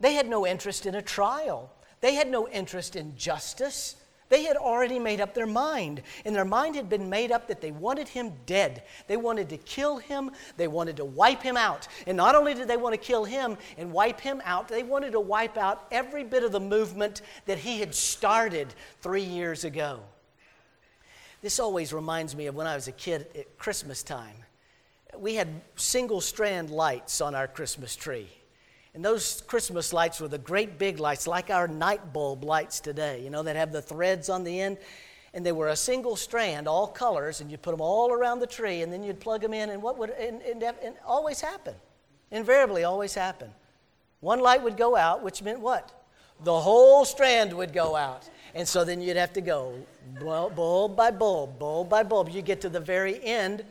they 0.00 0.12
had 0.14 0.28
no 0.28 0.46
interest 0.46 0.84
in 0.84 0.94
a 0.94 1.02
trial, 1.02 1.72
they 2.02 2.14
had 2.14 2.28
no 2.28 2.46
interest 2.46 2.94
in 2.94 3.16
justice. 3.16 3.96
They 4.28 4.42
had 4.42 4.56
already 4.56 4.98
made 4.98 5.20
up 5.20 5.34
their 5.34 5.46
mind, 5.46 6.02
and 6.24 6.34
their 6.34 6.44
mind 6.44 6.74
had 6.74 6.88
been 6.88 7.08
made 7.08 7.30
up 7.30 7.46
that 7.46 7.60
they 7.60 7.70
wanted 7.70 8.08
him 8.08 8.32
dead. 8.44 8.82
They 9.06 9.16
wanted 9.16 9.48
to 9.50 9.56
kill 9.56 9.98
him, 9.98 10.30
they 10.56 10.66
wanted 10.66 10.96
to 10.96 11.04
wipe 11.04 11.42
him 11.42 11.56
out. 11.56 11.86
And 12.06 12.16
not 12.16 12.34
only 12.34 12.54
did 12.54 12.66
they 12.66 12.76
want 12.76 12.94
to 12.94 13.00
kill 13.00 13.24
him 13.24 13.56
and 13.78 13.92
wipe 13.92 14.20
him 14.20 14.42
out, 14.44 14.68
they 14.68 14.82
wanted 14.82 15.12
to 15.12 15.20
wipe 15.20 15.56
out 15.56 15.86
every 15.92 16.24
bit 16.24 16.42
of 16.42 16.52
the 16.52 16.60
movement 16.60 17.22
that 17.46 17.58
he 17.58 17.78
had 17.78 17.94
started 17.94 18.74
three 19.00 19.22
years 19.22 19.64
ago. 19.64 20.00
This 21.42 21.60
always 21.60 21.92
reminds 21.92 22.34
me 22.34 22.46
of 22.46 22.56
when 22.56 22.66
I 22.66 22.74
was 22.74 22.88
a 22.88 22.92
kid 22.92 23.28
at 23.36 23.58
Christmas 23.58 24.02
time. 24.02 24.34
We 25.16 25.36
had 25.36 25.48
single 25.76 26.20
strand 26.20 26.70
lights 26.70 27.20
on 27.20 27.34
our 27.34 27.46
Christmas 27.46 27.94
tree. 27.94 28.28
And 28.96 29.04
those 29.04 29.42
Christmas 29.46 29.92
lights 29.92 30.22
were 30.22 30.28
the 30.28 30.38
great 30.38 30.78
big 30.78 30.98
lights, 30.98 31.26
like 31.26 31.50
our 31.50 31.68
night 31.68 32.14
bulb 32.14 32.42
lights 32.42 32.80
today, 32.80 33.22
you 33.22 33.28
know, 33.28 33.42
that 33.42 33.54
have 33.54 33.70
the 33.70 33.82
threads 33.82 34.30
on 34.30 34.42
the 34.42 34.58
end. 34.58 34.78
And 35.34 35.44
they 35.44 35.52
were 35.52 35.68
a 35.68 35.76
single 35.76 36.16
strand, 36.16 36.66
all 36.66 36.86
colors, 36.86 37.42
and 37.42 37.50
you'd 37.50 37.60
put 37.60 37.72
them 37.72 37.82
all 37.82 38.10
around 38.10 38.40
the 38.40 38.46
tree, 38.46 38.80
and 38.80 38.90
then 38.90 39.02
you'd 39.02 39.20
plug 39.20 39.42
them 39.42 39.52
in, 39.52 39.68
and 39.68 39.82
what 39.82 39.98
would 39.98 40.08
and, 40.12 40.40
and, 40.40 40.62
and 40.62 40.94
always 41.04 41.42
happen? 41.42 41.74
Invariably, 42.30 42.84
always 42.84 43.12
happen. 43.12 43.50
One 44.20 44.40
light 44.40 44.62
would 44.62 44.78
go 44.78 44.96
out, 44.96 45.22
which 45.22 45.42
meant 45.42 45.60
what? 45.60 45.92
The 46.42 46.58
whole 46.58 47.04
strand 47.04 47.52
would 47.52 47.74
go 47.74 47.96
out. 47.96 48.26
And 48.54 48.66
so 48.66 48.82
then 48.82 49.02
you'd 49.02 49.18
have 49.18 49.34
to 49.34 49.42
go 49.42 49.74
bulb 50.18 50.96
by 50.96 51.10
bulb, 51.10 51.58
bulb 51.58 51.90
by 51.90 52.02
bulb. 52.02 52.30
You 52.30 52.40
get 52.40 52.62
to 52.62 52.70
the 52.70 52.80
very 52.80 53.22
end, 53.22 53.62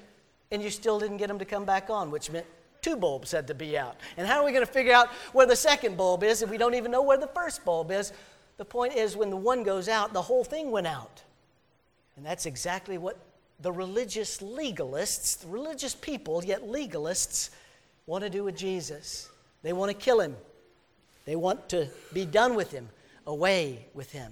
and 0.52 0.62
you 0.62 0.70
still 0.70 1.00
didn't 1.00 1.18
get 1.18 1.30
them 1.30 1.40
to 1.40 1.46
come 1.46 1.66
back 1.66 1.90
on, 1.90 2.12
which 2.12 2.30
meant 2.30 2.46
two 2.86 2.96
bulbs 2.96 3.32
had 3.32 3.48
to 3.48 3.56
be 3.56 3.76
out. 3.76 3.96
And 4.16 4.28
how 4.28 4.40
are 4.40 4.46
we 4.46 4.52
going 4.52 4.66
to 4.66 4.72
figure 4.72 4.94
out 4.94 5.10
where 5.34 5.48
the 5.48 5.56
second 5.56 5.98
bulb 5.98 6.24
is 6.24 6.44
if 6.44 6.52
we 6.52 6.58
don't 6.60 6.76
even 6.76 6.92
know 6.92 7.02
where 7.02 7.18
the 7.18 7.28
first 7.28 7.66
bulb 7.66 7.90
is? 7.90 8.14
The 8.58 8.66
point 8.66 8.96
is, 8.96 9.18
when 9.18 9.32
the 9.32 9.38
one 9.38 9.64
goes 9.64 9.90
out, 9.90 10.14
the 10.14 10.22
whole 10.22 10.44
thing 10.44 10.70
went 10.70 10.86
out. 10.86 11.24
And 12.16 12.24
that's 12.24 12.46
exactly 12.46 13.00
what 13.00 13.18
the 13.60 13.72
religious 13.72 14.38
legalists, 14.38 15.40
the 15.40 15.48
religious 15.48 15.96
people, 15.96 16.46
yet 16.46 16.68
legalists, 16.68 17.50
want 18.06 18.24
to 18.24 18.30
do 18.30 18.44
with 18.44 18.56
Jesus. 18.56 19.30
They 19.64 19.74
want 19.74 19.90
to 19.90 19.98
kill 19.98 20.20
him, 20.20 20.36
they 21.26 21.36
want 21.36 21.68
to 21.70 21.88
be 22.14 22.24
done 22.24 22.54
with 22.54 22.72
him, 22.72 22.88
away 23.26 23.88
with 23.96 24.12
him. 24.12 24.32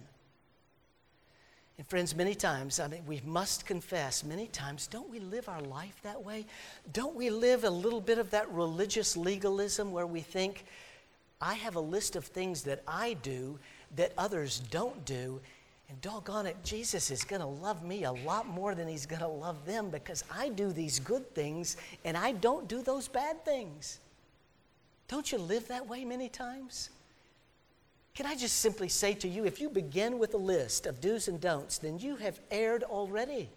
And 1.84 1.90
friends, 1.90 2.16
many 2.16 2.34
times, 2.34 2.80
I 2.80 2.88
mean, 2.88 3.02
we 3.06 3.22
must 3.25 3.66
confess, 3.66 4.24
many 4.24 4.48
times, 4.48 4.88
don't 4.88 5.10
we 5.10 5.20
live 5.20 5.50
our 5.50 5.60
life 5.60 6.00
that 6.04 6.24
way? 6.24 6.46
Don't 6.94 7.13
we 7.13 7.30
live 7.30 7.66
a 7.66 7.70
little 7.70 8.00
bit 8.00 8.20
of 8.20 8.30
that 8.30 8.50
religious 8.54 9.18
legalism 9.18 9.92
where 9.92 10.08
we 10.08 10.22
think, 10.22 10.63
I 11.42 11.56
have 11.56 11.75
a 11.75 11.82
list 11.82 12.16
of 12.16 12.24
things 12.24 12.63
that 12.63 12.84
I 12.88 13.18
do 13.22 13.60
that 13.98 14.13
others 14.18 14.62
don't 14.72 15.04
do, 15.04 15.42
and 15.90 16.00
doggone 16.00 16.46
it, 16.46 16.56
Jesus 16.63 17.12
is 17.12 17.25
going 17.25 17.42
to 17.42 17.48
love 17.48 17.84
me 17.84 18.06
a 18.06 18.13
lot 18.13 18.48
more 18.48 18.75
than 18.75 18.88
he's 18.88 19.06
going 19.06 19.20
to 19.20 19.28
love 19.28 19.66
them 19.66 19.90
because 19.90 20.24
I 20.34 20.48
do 20.48 20.72
these 20.72 21.00
good 21.00 21.36
things 21.36 21.75
and 22.06 22.16
I 22.16 22.32
don't 22.32 22.70
do 22.70 22.82
those 22.82 23.10
bad 23.10 23.44
things. 23.44 24.00
Don't 25.10 25.30
you 25.34 25.38
live 25.38 25.68
that 25.68 25.86
way 25.86 26.06
many 26.06 26.30
times? 26.30 26.92
Can 28.15 28.27
I 28.27 28.36
just 28.36 28.58
simply 28.58 28.89
say 28.89 29.13
to 29.15 29.27
you 29.27 29.46
if 29.46 29.60
you 29.60 29.70
begin 29.70 30.20
with 30.20 30.36
a 30.36 30.38
list 30.38 30.86
of 30.86 31.01
do's 31.01 31.27
and 31.27 31.41
don'ts, 31.41 31.79
then 31.79 31.98
you 31.98 32.15
have 32.17 32.39
erred 32.51 32.84
already. 32.84 33.50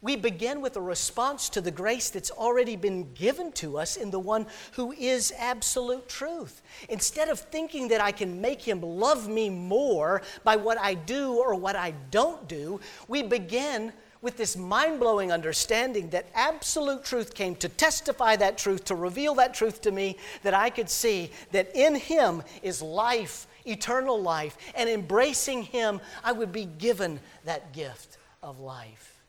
We 0.00 0.16
begin 0.16 0.60
with 0.60 0.76
a 0.76 0.82
response 0.82 1.48
to 1.50 1.62
the 1.62 1.70
grace 1.70 2.10
that's 2.10 2.30
already 2.30 2.76
been 2.76 3.12
given 3.14 3.52
to 3.52 3.78
us 3.78 3.96
in 3.96 4.10
the 4.10 4.18
one 4.18 4.46
who 4.72 4.92
is 4.92 5.32
absolute 5.38 6.08
truth. 6.10 6.60
Instead 6.90 7.30
of 7.30 7.38
thinking 7.38 7.88
that 7.88 8.02
I 8.02 8.12
can 8.12 8.38
make 8.38 8.60
him 8.60 8.82
love 8.82 9.28
me 9.28 9.48
more 9.48 10.20
by 10.42 10.56
what 10.56 10.78
I 10.78 10.92
do 10.92 11.34
or 11.34 11.54
what 11.54 11.74
I 11.74 11.92
don't 12.10 12.46
do, 12.46 12.80
we 13.08 13.22
begin 13.22 13.94
with 14.24 14.38
this 14.38 14.56
mind 14.56 14.98
blowing 14.98 15.30
understanding 15.30 16.08
that 16.08 16.24
absolute 16.34 17.04
truth 17.04 17.34
came 17.34 17.54
to 17.56 17.68
testify 17.68 18.34
that 18.34 18.56
truth, 18.56 18.82
to 18.86 18.94
reveal 18.94 19.34
that 19.34 19.52
truth 19.52 19.82
to 19.82 19.92
me, 19.92 20.16
that 20.42 20.54
I 20.54 20.70
could 20.70 20.88
see 20.88 21.30
that 21.52 21.70
in 21.76 21.94
Him 21.94 22.42
is 22.62 22.80
life, 22.80 23.46
eternal 23.66 24.20
life, 24.20 24.56
and 24.74 24.88
embracing 24.88 25.64
Him, 25.64 26.00
I 26.24 26.32
would 26.32 26.52
be 26.52 26.64
given 26.64 27.20
that 27.44 27.74
gift 27.74 28.16
of 28.42 28.60
life. 28.60 29.20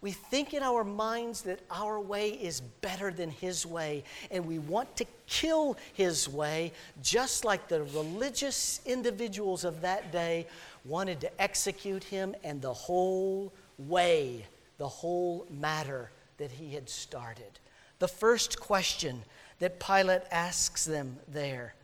We 0.00 0.12
think 0.12 0.54
in 0.54 0.62
our 0.62 0.84
minds 0.84 1.42
that 1.42 1.58
our 1.68 1.98
way 1.98 2.30
is 2.30 2.60
better 2.60 3.10
than 3.10 3.28
His 3.28 3.66
way, 3.66 4.04
and 4.30 4.46
we 4.46 4.60
want 4.60 4.94
to 4.98 5.06
kill 5.26 5.76
His 5.94 6.28
way, 6.28 6.72
just 7.02 7.44
like 7.44 7.66
the 7.66 7.82
religious 7.82 8.80
individuals 8.86 9.64
of 9.64 9.80
that 9.80 10.12
day 10.12 10.46
wanted 10.84 11.20
to 11.22 11.42
execute 11.42 12.04
Him 12.04 12.36
and 12.44 12.62
the 12.62 12.72
whole 12.72 13.52
way 13.88 14.46
the 14.78 14.88
whole 14.88 15.46
matter 15.50 16.10
that 16.38 16.50
he 16.50 16.74
had 16.74 16.88
started. 16.88 17.58
The 17.98 18.08
first 18.08 18.58
question 18.58 19.22
that 19.58 19.78
Pilate 19.78 20.22
asks 20.30 20.84
them 20.84 21.16
there 21.28 21.74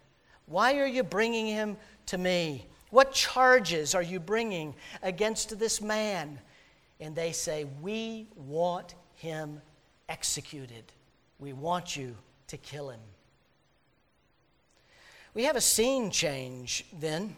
Why 0.47 0.79
are 0.79 0.87
you 0.87 1.03
bringing 1.03 1.47
him 1.47 1.77
to 2.07 2.19
me? 2.19 2.67
What 2.91 3.13
charges 3.13 3.95
are 3.95 4.03
you 4.03 4.21
bringing 4.21 4.75
against 5.03 5.59
this 5.59 5.81
man? 5.81 6.39
And 7.01 7.15
they 7.15 7.33
say, 7.33 7.67
We 7.83 8.29
want 8.37 8.95
him 9.17 9.61
executed. 10.09 10.85
We 11.39 11.53
want 11.53 11.97
you 11.97 12.17
to 12.49 12.57
kill 12.57 12.91
him. 12.91 13.01
We 15.35 15.45
have 15.45 15.57
a 15.57 15.61
scene 15.61 16.11
change 16.11 16.87
then. 16.99 17.37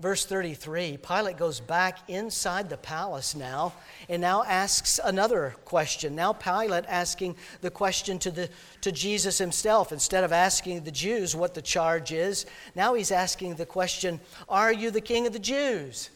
Verse 0.00 0.24
33 0.24 0.96
Pilate 0.96 1.36
goes 1.36 1.60
back 1.60 1.98
inside 2.08 2.70
the 2.70 2.78
palace 2.78 3.34
now 3.34 3.74
and 4.08 4.22
now 4.22 4.42
asks 4.44 4.98
another 5.04 5.54
question. 5.66 6.14
Now, 6.14 6.32
Pilate 6.32 6.86
asking 6.88 7.36
the 7.60 7.70
question 7.70 8.18
to, 8.20 8.30
the, 8.30 8.48
to 8.80 8.92
Jesus 8.92 9.36
himself. 9.36 9.92
Instead 9.92 10.24
of 10.24 10.32
asking 10.32 10.84
the 10.84 10.90
Jews 10.90 11.36
what 11.36 11.52
the 11.52 11.60
charge 11.60 12.12
is, 12.12 12.46
now 12.74 12.94
he's 12.94 13.12
asking 13.12 13.56
the 13.56 13.66
question 13.66 14.20
Are 14.48 14.72
you 14.72 14.90
the 14.90 15.02
king 15.02 15.26
of 15.26 15.34
the 15.34 15.38
Jews? 15.38 16.08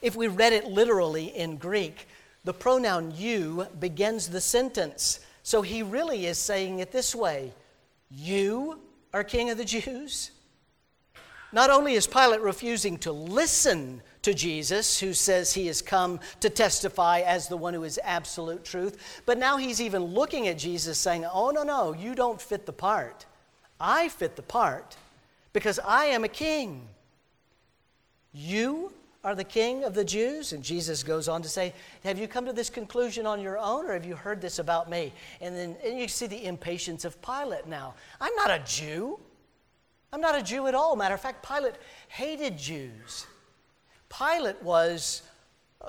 If 0.00 0.16
we 0.16 0.28
read 0.28 0.54
it 0.54 0.64
literally 0.64 1.36
in 1.36 1.58
Greek, 1.58 2.08
the 2.44 2.54
pronoun 2.54 3.12
you 3.14 3.66
begins 3.78 4.28
the 4.28 4.40
sentence. 4.40 5.20
So 5.42 5.60
he 5.60 5.82
really 5.82 6.24
is 6.24 6.38
saying 6.38 6.78
it 6.78 6.92
this 6.92 7.14
way 7.14 7.52
You 8.10 8.80
are 9.12 9.22
king 9.22 9.50
of 9.50 9.58
the 9.58 9.66
Jews? 9.66 10.30
Not 11.52 11.70
only 11.70 11.94
is 11.94 12.06
Pilate 12.06 12.40
refusing 12.40 12.98
to 12.98 13.12
listen 13.12 14.02
to 14.22 14.34
Jesus, 14.34 15.00
who 15.00 15.12
says 15.12 15.52
he 15.52 15.66
has 15.66 15.82
come 15.82 16.20
to 16.40 16.50
testify 16.50 17.20
as 17.20 17.48
the 17.48 17.56
one 17.56 17.74
who 17.74 17.84
is 17.84 17.98
absolute 18.04 18.64
truth, 18.64 19.22
but 19.26 19.38
now 19.38 19.56
he's 19.56 19.80
even 19.80 20.04
looking 20.04 20.48
at 20.48 20.58
Jesus 20.58 20.98
saying, 20.98 21.24
Oh, 21.32 21.50
no, 21.50 21.62
no, 21.62 21.92
you 21.92 22.14
don't 22.14 22.40
fit 22.40 22.66
the 22.66 22.72
part. 22.72 23.26
I 23.80 24.08
fit 24.08 24.36
the 24.36 24.42
part 24.42 24.96
because 25.52 25.78
I 25.78 26.06
am 26.06 26.24
a 26.24 26.28
king. 26.28 26.86
You 28.32 28.92
are 29.24 29.34
the 29.34 29.44
king 29.44 29.84
of 29.84 29.94
the 29.94 30.04
Jews? 30.04 30.52
And 30.52 30.62
Jesus 30.62 31.02
goes 31.02 31.28
on 31.28 31.42
to 31.42 31.48
say, 31.48 31.72
Have 32.04 32.18
you 32.18 32.28
come 32.28 32.46
to 32.46 32.52
this 32.52 32.70
conclusion 32.70 33.26
on 33.26 33.40
your 33.40 33.58
own, 33.58 33.86
or 33.86 33.92
have 33.94 34.06
you 34.06 34.14
heard 34.14 34.40
this 34.40 34.58
about 34.58 34.88
me? 34.88 35.12
And 35.40 35.56
then 35.56 35.76
and 35.84 35.98
you 35.98 36.08
see 36.08 36.26
the 36.26 36.44
impatience 36.44 37.04
of 37.04 37.20
Pilate 37.22 37.66
now. 37.66 37.94
I'm 38.20 38.34
not 38.36 38.50
a 38.50 38.62
Jew. 38.64 39.18
I'm 40.12 40.20
not 40.20 40.38
a 40.38 40.42
Jew 40.42 40.66
at 40.66 40.74
all. 40.74 40.96
Matter 40.96 41.14
of 41.14 41.20
fact, 41.20 41.46
Pilate 41.46 41.76
hated 42.08 42.58
Jews. 42.58 43.26
Pilate 44.08 44.60
was 44.62 45.22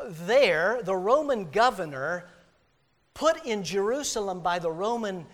there, 0.07 0.79
the 0.83 0.95
Roman 0.95 1.49
governor 1.49 2.25
put 3.13 3.45
in 3.45 3.63
Jerusalem 3.63 4.41
by 4.41 4.59
the 4.59 4.71
Roman 4.71 5.25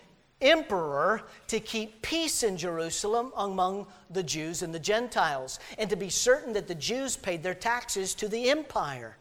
emperor 0.41 1.23
to 1.47 1.59
keep 1.59 2.01
peace 2.01 2.43
in 2.43 2.57
Jerusalem 2.57 3.33
among 3.35 3.87
the 4.09 4.23
Jews 4.23 4.61
and 4.61 4.73
the 4.73 4.79
Gentiles, 4.79 5.59
and 5.77 5.89
to 5.89 5.95
be 5.95 6.09
certain 6.09 6.53
that 6.53 6.67
the 6.67 6.75
Jews 6.75 7.17
paid 7.17 7.43
their 7.43 7.53
taxes 7.53 8.13
to 8.15 8.27
the 8.27 8.49
empire. 8.49 9.17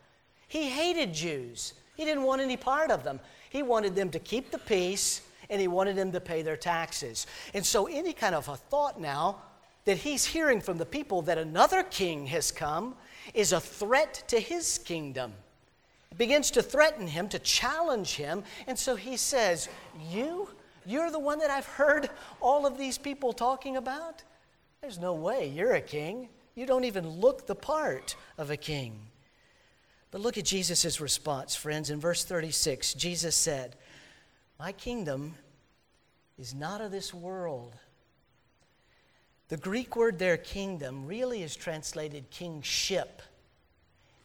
He 0.49 0.69
hated 0.69 1.13
Jews, 1.13 1.75
he 1.97 2.05
didn't 2.05 2.25
want 2.25 2.43
any 2.43 2.57
part 2.57 2.91
of 2.91 3.03
them. 3.03 3.21
He 3.49 3.63
wanted 3.63 3.95
them 3.95 4.11
to 4.11 4.19
keep 4.19 4.51
the 4.51 4.59
peace, 4.59 5.23
and 5.49 5.61
he 5.61 5.69
wanted 5.69 5.97
them 5.97 6.13
to 6.13 6.21
pay 6.21 6.43
their 6.43 6.57
taxes. 6.57 7.27
And 7.55 7.65
so, 7.65 7.87
any 7.87 8.13
kind 8.13 8.35
of 8.35 8.49
a 8.49 8.57
thought 8.57 9.01
now 9.01 9.37
that 9.87 9.99
he's 9.99 10.27
hearing 10.27 10.61
from 10.61 10.79
the 10.79 10.85
people 10.85 11.23
that 11.23 11.39
another 11.39 11.83
king 11.83 12.27
has 12.27 12.53
come 12.53 12.95
is 13.33 13.53
a 13.53 13.61
threat 13.61 14.25
to 14.29 14.39
his 14.39 14.79
kingdom. 14.79 15.33
It 16.11 16.19
begins 16.19 16.51
to 16.53 16.63
threaten 16.63 17.07
him, 17.07 17.29
to 17.31 17.39
challenge 17.39 18.17
him. 18.17 18.45
And 18.67 18.79
so 18.79 18.97
he 18.97 19.17
says, 19.17 19.69
You? 20.11 20.49
You're 20.85 21.11
the 21.11 21.19
one 21.19 21.39
that 21.41 21.51
I've 21.51 21.67
heard 21.67 22.11
all 22.41 22.67
of 22.67 22.79
these 22.79 22.99
people 22.99 23.33
talking 23.33 23.77
about? 23.77 24.23
There's 24.81 24.99
no 24.99 25.15
way 25.15 25.49
you're 25.49 25.75
a 25.75 25.81
king. 25.81 26.29
You 26.55 26.67
don't 26.67 26.85
even 26.85 27.09
look 27.09 27.47
the 27.47 27.55
part 27.55 28.15
of 28.39 28.51
a 28.51 28.57
king. 28.57 28.99
But 30.11 30.21
look 30.21 30.39
at 30.39 30.45
Jesus' 30.45 31.01
response, 31.01 31.55
friends. 31.55 31.91
In 31.91 32.01
verse 32.01 32.25
36, 32.25 32.95
Jesus 32.95 33.35
said, 33.35 33.77
My 34.59 34.73
kingdom 34.73 35.35
is 36.39 36.55
not 36.55 36.81
of 36.81 36.93
this 36.93 37.13
world. 37.13 37.75
The 39.49 39.57
Greek 39.57 39.95
word 39.95 40.19
there, 40.19 40.37
kingdom, 40.37 41.07
really 41.07 41.43
is 41.43 41.55
translated 41.55 42.29
kingship. 42.31 43.23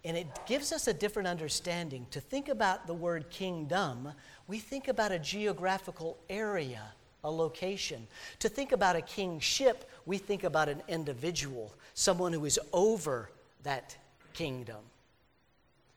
And 0.03 0.17
it 0.17 0.27
gives 0.47 0.71
us 0.71 0.87
a 0.87 0.93
different 0.93 1.27
understanding. 1.27 2.07
To 2.11 2.19
think 2.19 2.49
about 2.49 2.87
the 2.87 2.93
word 2.93 3.29
kingdom, 3.29 4.13
we 4.47 4.57
think 4.57 4.87
about 4.87 5.11
a 5.11 5.19
geographical 5.19 6.17
area, 6.27 6.81
a 7.23 7.29
location. 7.29 8.07
To 8.39 8.49
think 8.49 8.71
about 8.71 8.95
a 8.95 9.01
kingship, 9.01 9.87
we 10.07 10.17
think 10.17 10.43
about 10.43 10.69
an 10.69 10.81
individual, 10.87 11.71
someone 11.93 12.33
who 12.33 12.45
is 12.45 12.59
over 12.73 13.29
that 13.61 13.95
kingdom. 14.33 14.79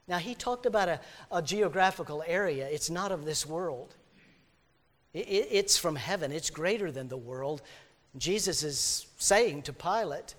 Now, 0.07 0.19
he 0.19 0.35
talked 0.35 0.67
about 0.67 0.91
a, 0.91 1.01
a 1.33 1.41
geographical 1.41 2.23
area. 2.27 2.69
It's 2.69 2.91
not 2.91 3.11
of 3.11 3.25
this 3.25 3.47
world, 3.47 3.95
it, 5.15 5.27
it, 5.29 5.49
it's 5.51 5.79
from 5.79 5.97
heaven, 5.97 6.31
it's 6.31 6.51
greater 6.51 6.93
than 6.93 7.09
the 7.09 7.17
world. 7.17 7.63
Jesus 8.17 8.63
is 8.63 9.07
saying 9.19 9.63
to 9.63 9.73
Pilate, 9.73 10.35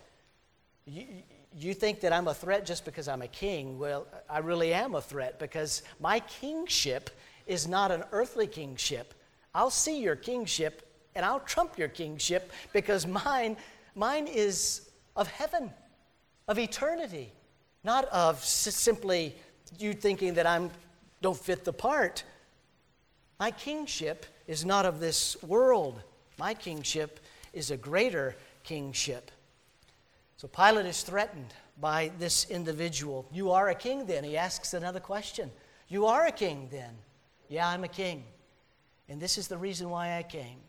you 0.85 1.73
think 1.73 2.01
that 2.01 2.13
I'm 2.13 2.27
a 2.27 2.33
threat 2.33 2.65
just 2.65 2.85
because 2.85 3.07
I'm 3.07 3.21
a 3.21 3.27
king. 3.27 3.79
Well, 3.79 4.07
I 4.29 4.39
really 4.39 4.73
am 4.73 4.95
a 4.95 5.01
threat 5.01 5.39
because 5.39 5.83
my 5.99 6.19
kingship 6.19 7.09
is 7.47 7.67
not 7.67 7.91
an 7.91 8.03
earthly 8.11 8.47
kingship. 8.47 9.13
I'll 9.53 9.69
see 9.69 10.01
your 10.01 10.15
kingship 10.15 10.87
and 11.15 11.25
I'll 11.25 11.39
trump 11.39 11.77
your 11.77 11.87
kingship 11.87 12.51
because 12.73 13.07
mine, 13.07 13.57
mine 13.95 14.27
is 14.27 14.89
of 15.15 15.27
heaven, 15.27 15.71
of 16.47 16.59
eternity, 16.59 17.31
not 17.83 18.05
of 18.05 18.43
simply 18.43 19.35
you 19.79 19.93
thinking 19.93 20.33
that 20.35 20.45
I'm 20.45 20.71
don't 21.21 21.37
fit 21.37 21.63
the 21.63 21.73
part. 21.73 22.23
My 23.39 23.49
kingship 23.51 24.25
is 24.47 24.63
not 24.65 24.85
of 24.85 24.99
this 24.99 25.41
world. 25.41 26.01
My 26.37 26.53
kingship 26.53 27.19
is 27.55 27.71
a 27.71 27.77
greater 27.77 28.35
kingship. 28.63 29.31
So 30.37 30.47
Pilate 30.47 30.85
is 30.85 31.01
threatened 31.01 31.53
by 31.79 32.11
this 32.19 32.49
individual. 32.49 33.25
You 33.31 33.51
are 33.51 33.69
a 33.69 33.75
king 33.75 34.05
then? 34.05 34.23
He 34.23 34.37
asks 34.37 34.73
another 34.73 34.99
question. 34.99 35.49
You 35.87 36.05
are 36.05 36.27
a 36.27 36.31
king 36.31 36.67
then? 36.71 36.93
Yeah, 37.49 37.67
I'm 37.67 37.83
a 37.83 37.89
king. 37.89 38.23
And 39.07 39.21
this 39.21 39.37
is 39.37 39.47
the 39.47 39.57
reason 39.57 39.89
why 39.89 40.17
I 40.17 40.23
came. 40.23 40.59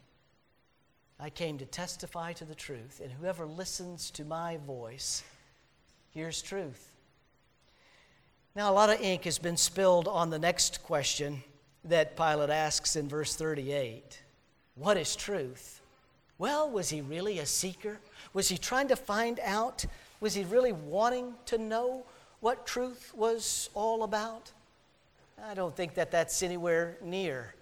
I 1.18 1.30
came 1.30 1.58
to 1.58 1.64
testify 1.64 2.34
to 2.34 2.44
the 2.44 2.54
truth, 2.54 3.00
and 3.02 3.10
whoever 3.10 3.46
listens 3.46 4.10
to 4.12 4.24
my 4.24 4.58
voice 4.58 5.22
hears 6.10 6.42
truth. 6.42 6.92
Now, 8.54 8.70
a 8.70 8.74
lot 8.74 8.90
of 8.90 9.00
ink 9.00 9.24
has 9.24 9.38
been 9.38 9.56
spilled 9.56 10.08
on 10.08 10.30
the 10.30 10.38
next 10.38 10.82
question 10.82 11.42
that 11.84 12.16
Pilate 12.16 12.50
asks 12.50 12.96
in 12.96 13.08
verse 13.08 13.34
38 13.34 14.22
What 14.74 14.96
is 14.96 15.16
truth? 15.16 15.80
Well, 16.38 16.70
was 16.70 16.90
he 16.90 17.00
really 17.00 17.38
a 17.38 17.46
seeker? 17.46 17.98
Was 18.34 18.48
he 18.48 18.58
trying 18.58 18.88
to 18.88 18.96
find 18.96 19.40
out? 19.42 19.86
Was 20.20 20.34
he 20.34 20.44
really 20.44 20.72
wanting 20.72 21.34
to 21.46 21.58
know 21.58 22.04
what 22.40 22.66
truth 22.66 23.12
was 23.14 23.70
all 23.74 24.02
about? 24.02 24.52
I 25.42 25.54
don't 25.54 25.74
think 25.74 25.94
that 25.94 26.10
that's 26.10 26.42
anywhere 26.42 26.96
near 27.02 27.54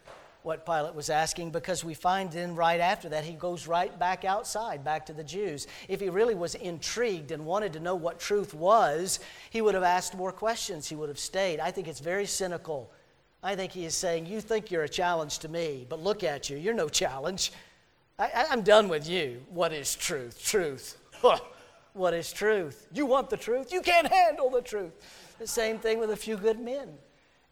what 0.44 0.66
Pilate 0.66 0.94
was 0.94 1.08
asking 1.08 1.50
because 1.50 1.82
we 1.82 1.94
find 1.94 2.30
then 2.30 2.54
right 2.54 2.80
after 2.80 3.08
that 3.08 3.24
he 3.24 3.32
goes 3.32 3.66
right 3.66 3.98
back 3.98 4.24
outside, 4.24 4.84
back 4.84 5.06
to 5.06 5.14
the 5.14 5.24
Jews. 5.24 5.66
If 5.88 6.00
he 6.00 6.10
really 6.10 6.34
was 6.34 6.54
intrigued 6.54 7.30
and 7.30 7.46
wanted 7.46 7.72
to 7.72 7.80
know 7.80 7.94
what 7.94 8.20
truth 8.20 8.52
was, 8.52 9.20
he 9.50 9.62
would 9.62 9.74
have 9.74 9.82
asked 9.82 10.14
more 10.14 10.32
questions. 10.32 10.86
He 10.86 10.96
would 10.96 11.08
have 11.08 11.18
stayed. 11.18 11.60
I 11.60 11.70
think 11.70 11.88
it's 11.88 12.00
very 12.00 12.26
cynical. 12.26 12.90
I 13.42 13.56
think 13.56 13.72
he 13.72 13.86
is 13.86 13.96
saying, 13.96 14.26
You 14.26 14.40
think 14.40 14.70
you're 14.70 14.82
a 14.84 14.88
challenge 14.88 15.38
to 15.40 15.48
me, 15.48 15.86
but 15.88 16.02
look 16.02 16.22
at 16.22 16.50
you. 16.50 16.58
You're 16.58 16.74
no 16.74 16.88
challenge. 16.88 17.52
I, 18.18 18.46
am 18.50 18.62
done 18.62 18.88
with 18.88 19.08
you. 19.08 19.42
What 19.48 19.72
is 19.72 19.94
truth? 19.94 20.42
Truth. 20.44 20.98
what 21.92 22.14
is 22.14 22.32
truth? 22.32 22.86
You 22.92 23.06
want 23.06 23.30
the 23.30 23.36
truth? 23.36 23.72
You 23.72 23.80
can't 23.80 24.06
handle 24.06 24.50
the 24.50 24.62
truth. 24.62 24.92
The 25.38 25.46
same 25.46 25.78
thing 25.78 25.98
with 25.98 26.10
a 26.10 26.16
few 26.16 26.36
good 26.36 26.60
men. 26.60 26.90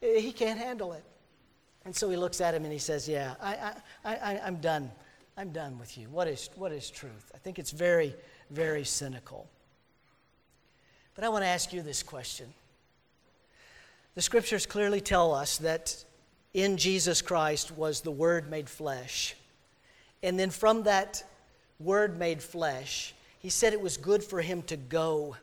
He 0.01 0.33
can't 0.33 0.59
handle 0.59 0.93
it. 0.93 1.05
And 1.85 1.95
so 1.95 2.09
he 2.09 2.17
looks 2.17 2.41
at 2.41 2.55
him 2.55 2.65
and 2.65 2.73
he 2.73 2.79
says, 2.79 3.09
Yeah, 3.09 3.35
I, 3.41 3.75
I, 4.05 4.17
I, 4.17 4.41
I'm 4.45 4.57
done. 4.57 4.91
I'm 5.37 5.51
done 5.51 5.79
with 5.79 5.97
you. 5.97 6.09
What 6.11 6.29
is, 6.29 6.51
what 6.55 6.73
is 6.73 6.91
truth? 6.91 7.33
I 7.35 7.39
think 7.39 7.59
it's 7.59 7.71
very, 7.71 8.15
very 8.51 8.85
cynical. 8.85 9.49
But 11.15 11.25
I 11.25 11.29
want 11.29 11.43
to 11.43 11.49
ask 11.49 11.73
you 11.73 11.83
this 11.83 12.03
question. 12.03 12.53
The 14.15 14.23
scriptures 14.23 14.67
clearly 14.67 15.01
tell 15.01 15.35
us 15.35 15.59
that 15.59 16.05
in 16.53 16.77
Jesus 16.77 17.23
Christ 17.23 17.77
was 17.77 18.03
the 18.03 18.11
Word 18.11 18.51
made 18.51 18.69
flesh. 18.69 19.35
And 20.23 20.39
then 20.39 20.51
from 20.51 20.85
that 20.85 21.25
word 21.79 22.19
made 22.19 22.43
flesh, 22.43 23.15
he 23.39 23.49
said 23.49 23.73
it 23.73 23.81
was 23.81 23.97
good 23.97 24.23
for 24.23 24.41
him 24.41 24.63
to 24.63 24.77
go 24.77 25.37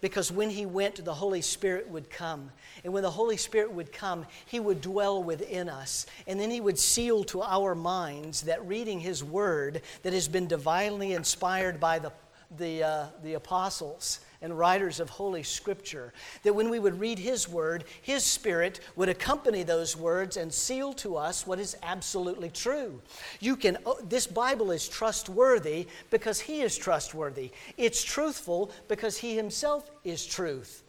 because 0.00 0.30
when 0.30 0.50
he 0.50 0.66
went, 0.66 1.04
the 1.04 1.14
Holy 1.14 1.40
Spirit 1.40 1.88
would 1.88 2.10
come. 2.10 2.50
And 2.84 2.92
when 2.92 3.02
the 3.02 3.10
Holy 3.10 3.38
Spirit 3.38 3.72
would 3.72 3.92
come, 3.92 4.26
he 4.44 4.60
would 4.60 4.80
dwell 4.82 5.22
within 5.22 5.68
us. 5.68 6.06
And 6.26 6.38
then 6.38 6.50
he 6.50 6.60
would 6.60 6.78
seal 6.78 7.24
to 7.24 7.42
our 7.42 7.74
minds 7.74 8.42
that 8.42 8.66
reading 8.66 9.00
his 9.00 9.24
word 9.24 9.80
that 10.02 10.12
has 10.12 10.28
been 10.28 10.46
divinely 10.46 11.14
inspired 11.14 11.80
by 11.80 11.98
the, 11.98 12.12
the, 12.58 12.82
uh, 12.82 13.06
the 13.22 13.34
apostles 13.34 14.20
and 14.42 14.58
writers 14.58 15.00
of 15.00 15.10
Holy 15.10 15.42
Scripture, 15.42 16.12
that 16.42 16.54
when 16.54 16.70
we 16.70 16.78
would 16.78 17.00
read 17.00 17.18
His 17.18 17.48
Word, 17.48 17.84
His 18.02 18.24
Spirit 18.24 18.80
would 18.96 19.08
accompany 19.08 19.62
those 19.62 19.96
words 19.96 20.36
and 20.36 20.52
seal 20.52 20.92
to 20.94 21.16
us 21.16 21.46
what 21.46 21.58
is 21.58 21.76
absolutely 21.82 22.50
true. 22.50 23.00
You 23.40 23.56
can, 23.56 23.78
oh, 23.86 23.98
this 24.02 24.26
Bible 24.26 24.70
is 24.70 24.88
trustworthy 24.88 25.86
because 26.10 26.40
He 26.40 26.60
is 26.60 26.76
trustworthy. 26.76 27.50
It's 27.76 28.02
truthful 28.02 28.70
because 28.88 29.16
He 29.16 29.36
Himself 29.36 29.90
is 30.04 30.24
truth. 30.24 30.82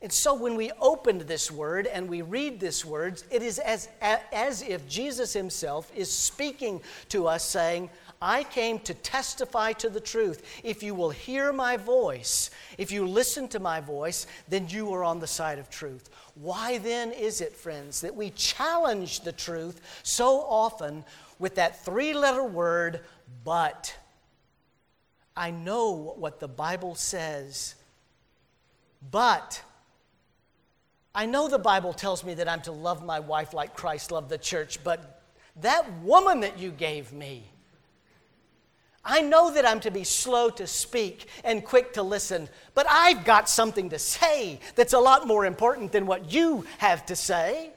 And 0.00 0.12
so 0.12 0.32
when 0.32 0.54
we 0.54 0.70
open 0.80 1.18
this 1.26 1.50
word 1.50 1.88
and 1.88 2.08
we 2.08 2.22
read 2.22 2.60
this 2.60 2.84
words, 2.84 3.24
it 3.32 3.42
is 3.42 3.58
as, 3.58 3.88
as 4.00 4.62
if 4.62 4.86
Jesus 4.88 5.32
himself 5.32 5.90
is 5.94 6.08
speaking 6.08 6.80
to 7.08 7.26
us, 7.26 7.44
saying, 7.44 7.90
I 8.20 8.42
came 8.44 8.80
to 8.80 8.94
testify 8.94 9.72
to 9.74 9.88
the 9.88 10.00
truth. 10.00 10.60
If 10.64 10.82
you 10.82 10.94
will 10.94 11.10
hear 11.10 11.52
my 11.52 11.76
voice, 11.76 12.50
if 12.76 12.90
you 12.90 13.06
listen 13.06 13.48
to 13.48 13.60
my 13.60 13.80
voice, 13.80 14.26
then 14.48 14.68
you 14.68 14.92
are 14.92 15.04
on 15.04 15.20
the 15.20 15.26
side 15.26 15.58
of 15.58 15.70
truth. 15.70 16.10
Why 16.34 16.78
then 16.78 17.12
is 17.12 17.40
it, 17.40 17.54
friends, 17.54 18.00
that 18.00 18.14
we 18.14 18.30
challenge 18.30 19.20
the 19.20 19.32
truth 19.32 19.80
so 20.02 20.40
often 20.40 21.04
with 21.38 21.54
that 21.56 21.84
three 21.84 22.12
letter 22.12 22.44
word, 22.44 23.00
but? 23.44 23.96
I 25.36 25.52
know 25.52 26.14
what 26.16 26.40
the 26.40 26.48
Bible 26.48 26.96
says, 26.96 27.76
but. 29.10 29.62
I 31.14 31.26
know 31.26 31.48
the 31.48 31.58
Bible 31.58 31.92
tells 31.92 32.22
me 32.22 32.34
that 32.34 32.48
I'm 32.48 32.60
to 32.62 32.72
love 32.72 33.04
my 33.04 33.18
wife 33.18 33.54
like 33.54 33.74
Christ 33.74 34.12
loved 34.12 34.28
the 34.28 34.38
church, 34.38 34.82
but 34.84 35.22
that 35.60 35.90
woman 36.02 36.40
that 36.40 36.58
you 36.58 36.70
gave 36.70 37.12
me, 37.12 37.50
I 39.10 39.22
know 39.22 39.50
that 39.50 39.66
I'm 39.66 39.80
to 39.80 39.90
be 39.90 40.04
slow 40.04 40.50
to 40.50 40.66
speak 40.66 41.28
and 41.42 41.64
quick 41.64 41.94
to 41.94 42.02
listen, 42.02 42.46
but 42.74 42.86
I've 42.90 43.24
got 43.24 43.48
something 43.48 43.88
to 43.88 43.98
say 43.98 44.60
that's 44.74 44.92
a 44.92 44.98
lot 44.98 45.26
more 45.26 45.46
important 45.46 45.92
than 45.92 46.04
what 46.04 46.30
you 46.30 46.66
have 46.76 47.06
to 47.06 47.16
say. 47.16 47.72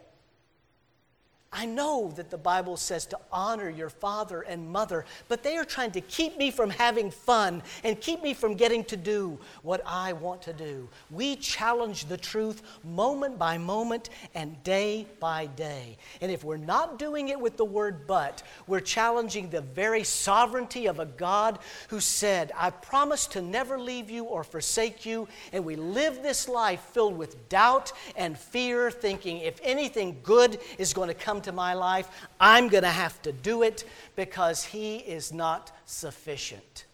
I 1.53 1.65
know 1.65 2.13
that 2.15 2.29
the 2.29 2.37
Bible 2.37 2.77
says 2.77 3.05
to 3.07 3.19
honor 3.29 3.69
your 3.69 3.89
father 3.89 4.41
and 4.41 4.69
mother, 4.69 5.03
but 5.27 5.43
they 5.43 5.57
are 5.57 5.65
trying 5.65 5.91
to 5.91 6.01
keep 6.01 6.37
me 6.37 6.49
from 6.49 6.69
having 6.69 7.11
fun 7.11 7.61
and 7.83 7.99
keep 7.99 8.23
me 8.23 8.33
from 8.33 8.55
getting 8.55 8.85
to 8.85 8.95
do 8.95 9.37
what 9.61 9.81
I 9.85 10.13
want 10.13 10.41
to 10.43 10.53
do. 10.53 10.87
We 11.09 11.35
challenge 11.35 12.05
the 12.05 12.15
truth 12.15 12.61
moment 12.85 13.37
by 13.37 13.57
moment 13.57 14.11
and 14.33 14.63
day 14.63 15.07
by 15.19 15.47
day. 15.47 15.97
And 16.21 16.31
if 16.31 16.45
we're 16.45 16.55
not 16.55 16.97
doing 16.97 17.27
it 17.27 17.39
with 17.39 17.57
the 17.57 17.65
word 17.65 18.07
but, 18.07 18.43
we're 18.65 18.79
challenging 18.79 19.49
the 19.49 19.59
very 19.59 20.05
sovereignty 20.05 20.85
of 20.85 20.99
a 20.99 21.05
God 21.05 21.59
who 21.89 21.99
said, 21.99 22.53
I 22.57 22.69
promise 22.69 23.27
to 23.27 23.41
never 23.41 23.77
leave 23.77 24.09
you 24.09 24.23
or 24.23 24.45
forsake 24.45 25.05
you. 25.05 25.27
And 25.51 25.65
we 25.65 25.75
live 25.75 26.23
this 26.23 26.47
life 26.47 26.79
filled 26.93 27.17
with 27.17 27.49
doubt 27.49 27.91
and 28.15 28.37
fear, 28.37 28.89
thinking 28.89 29.39
if 29.39 29.59
anything 29.61 30.21
good 30.23 30.57
is 30.77 30.93
going 30.93 31.09
to 31.09 31.13
come 31.13 31.40
to 31.43 31.51
my 31.51 31.73
life, 31.73 32.07
I'm 32.39 32.67
going 32.67 32.83
to 32.83 32.89
have 32.89 33.21
to 33.23 33.31
do 33.31 33.63
it 33.63 33.83
because 34.15 34.63
He 34.63 34.97
is 34.97 35.33
not 35.33 35.71
sufficient. 35.85 36.85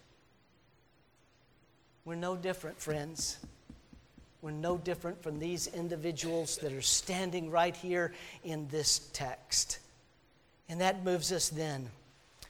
We're 2.05 2.15
no 2.15 2.35
different, 2.35 2.79
friends. 2.79 3.37
We're 4.41 4.51
no 4.51 4.77
different 4.77 5.21
from 5.21 5.39
these 5.39 5.67
individuals 5.67 6.57
that 6.57 6.71
are 6.71 6.81
standing 6.81 7.49
right 7.49 7.75
here 7.75 8.13
in 8.43 8.67
this 8.69 9.09
text. 9.11 9.79
And 10.69 10.79
that 10.81 11.03
moves 11.03 11.31
us 11.31 11.49
then 11.49 11.89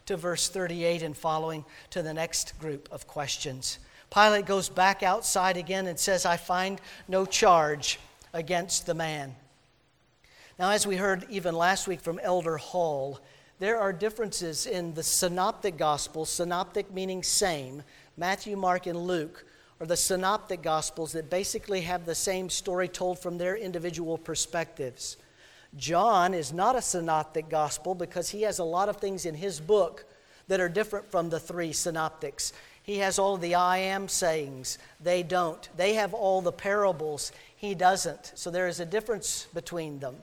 to 0.05 0.17
verse 0.17 0.49
38 0.49 1.03
and 1.03 1.15
following 1.15 1.65
to 1.91 2.01
the 2.01 2.13
next 2.13 2.59
group 2.59 2.87
of 2.91 3.07
questions. 3.07 3.79
Pilate 4.13 4.45
goes 4.45 4.69
back 4.69 5.03
outside 5.03 5.57
again 5.57 5.87
and 5.87 5.99
says, 5.99 6.25
I 6.25 6.37
find 6.37 6.79
no 7.07 7.25
charge 7.25 7.99
against 8.33 8.85
the 8.85 8.93
man. 8.93 9.35
Now, 10.59 10.71
as 10.71 10.87
we 10.87 10.95
heard 10.95 11.27
even 11.29 11.53
last 11.53 11.87
week 11.87 12.01
from 12.01 12.19
Elder 12.23 12.57
Hall, 12.57 13.19
there 13.59 13.79
are 13.79 13.93
differences 13.93 14.65
in 14.65 14.95
the 14.95 15.03
synoptic 15.03 15.77
gospels, 15.77 16.31
synoptic 16.31 16.91
meaning 16.91 17.21
same, 17.21 17.83
Matthew, 18.17 18.57
Mark, 18.57 18.87
and 18.87 18.97
Luke 18.97 19.45
are 19.79 19.85
the 19.85 19.95
synoptic 19.95 20.63
gospels 20.63 21.11
that 21.11 21.29
basically 21.29 21.81
have 21.81 22.07
the 22.07 22.15
same 22.15 22.49
story 22.49 22.87
told 22.87 23.19
from 23.19 23.37
their 23.37 23.55
individual 23.55 24.17
perspectives. 24.17 25.17
John 25.75 26.33
is 26.33 26.51
not 26.51 26.75
a 26.75 26.81
synoptic 26.81 27.49
gospel 27.49 27.93
because 27.93 28.29
he 28.29 28.41
has 28.41 28.57
a 28.57 28.63
lot 28.63 28.89
of 28.89 28.97
things 28.97 29.27
in 29.27 29.35
his 29.35 29.59
book 29.59 30.05
that 30.47 30.59
are 30.59 30.69
different 30.69 31.11
from 31.11 31.29
the 31.29 31.39
three 31.39 31.71
synoptics. 31.71 32.51
He 32.81 32.97
has 32.97 33.19
all 33.19 33.37
the 33.37 33.53
I 33.53 33.77
am 33.77 34.07
sayings, 34.07 34.79
they 34.99 35.21
don't. 35.21 35.69
They 35.77 35.93
have 35.93 36.15
all 36.15 36.41
the 36.41 36.51
parables, 36.51 37.31
he 37.55 37.75
doesn't. 37.75 38.31
So 38.33 38.49
there 38.49 38.67
is 38.67 38.79
a 38.79 38.85
difference 38.85 39.47
between 39.53 39.99
them. 39.99 40.15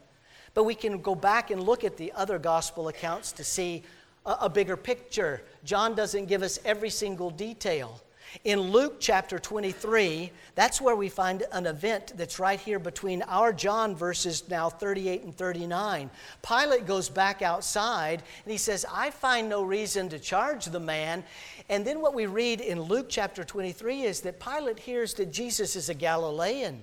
But 0.55 0.64
we 0.64 0.75
can 0.75 1.01
go 1.01 1.14
back 1.14 1.51
and 1.51 1.62
look 1.62 1.85
at 1.85 1.97
the 1.97 2.12
other 2.12 2.38
gospel 2.38 2.88
accounts 2.88 3.33
to 3.33 3.45
see 3.45 3.83
a, 4.25 4.37
a 4.43 4.49
bigger 4.49 4.77
picture. 4.77 5.43
John 5.64 5.95
doesn't 5.95 6.27
give 6.27 6.43
us 6.43 6.59
every 6.64 6.90
single 6.90 7.31
detail. 7.31 8.01
In 8.43 8.61
Luke 8.61 8.97
chapter 8.99 9.38
23, 9.38 10.31
that's 10.57 10.81
where 10.81 10.97
we 10.97 11.09
find 11.09 11.45
an 11.53 11.67
event 11.67 12.14
that's 12.17 12.40
right 12.40 12.59
here 12.59 12.81
between 12.81 13.23
our 13.23 13.53
John 13.53 13.95
verses 13.95 14.49
now 14.49 14.69
38 14.69 15.23
and 15.23 15.37
39. 15.37 16.11
Pilate 16.47 16.87
goes 16.87 17.09
back 17.09 17.43
outside 17.43 18.23
and 18.45 18.51
he 18.51 18.59
says, 18.59 18.85
I 18.93 19.11
find 19.11 19.49
no 19.49 19.62
reason 19.62 20.09
to 20.09 20.19
charge 20.19 20.64
the 20.67 20.81
man. 20.81 21.23
And 21.69 21.87
then 21.87 22.01
what 22.01 22.14
we 22.14 22.27
read 22.27 22.61
in 22.61 22.83
Luke 22.83 23.07
chapter 23.09 23.45
23 23.45 24.03
is 24.03 24.21
that 24.23 24.40
Pilate 24.40 24.81
hears 24.81 25.14
that 25.14 25.33
Jesus 25.33 25.77
is 25.77 25.88
a 25.88 25.95
Galilean. 25.95 26.83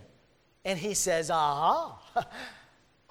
And 0.63 0.79
he 0.79 0.93
says, 0.93 1.29
Aha. 1.29 1.99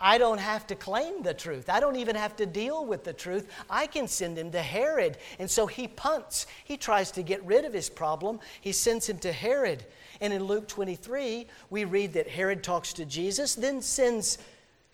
I 0.02 0.16
don't 0.16 0.38
have 0.38 0.66
to 0.68 0.74
claim 0.74 1.22
the 1.22 1.34
truth. 1.34 1.68
I 1.68 1.78
don't 1.78 1.96
even 1.96 2.16
have 2.16 2.34
to 2.36 2.46
deal 2.46 2.86
with 2.86 3.04
the 3.04 3.12
truth. 3.12 3.48
I 3.68 3.86
can 3.86 4.08
send 4.08 4.38
him 4.38 4.50
to 4.52 4.62
Herod. 4.62 5.18
And 5.38 5.50
so 5.50 5.66
he 5.66 5.86
punts. 5.86 6.46
He 6.64 6.78
tries 6.78 7.10
to 7.12 7.22
get 7.22 7.44
rid 7.44 7.66
of 7.66 7.74
his 7.74 7.90
problem. 7.90 8.40
He 8.62 8.72
sends 8.72 9.06
him 9.06 9.18
to 9.18 9.30
Herod. 9.30 9.84
And 10.22 10.32
in 10.32 10.44
Luke 10.44 10.66
23, 10.68 11.46
we 11.68 11.84
read 11.84 12.14
that 12.14 12.28
Herod 12.28 12.62
talks 12.62 12.94
to 12.94 13.04
Jesus, 13.04 13.54
then 13.54 13.82
sends 13.82 14.38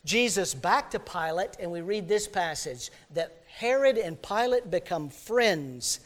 Jesus 0.05 0.55
back 0.55 0.91
to 0.91 0.99
Pilate. 0.99 1.57
And 1.61 1.71
we 1.71 1.83
read 1.83 2.09
this 2.09 2.27
passage 2.27 2.91
that 3.15 3.45
Herod 3.47 3.99
and 3.99 4.21
Pilate 4.21 4.73
become 4.73 5.09
friends. 5.09 6.01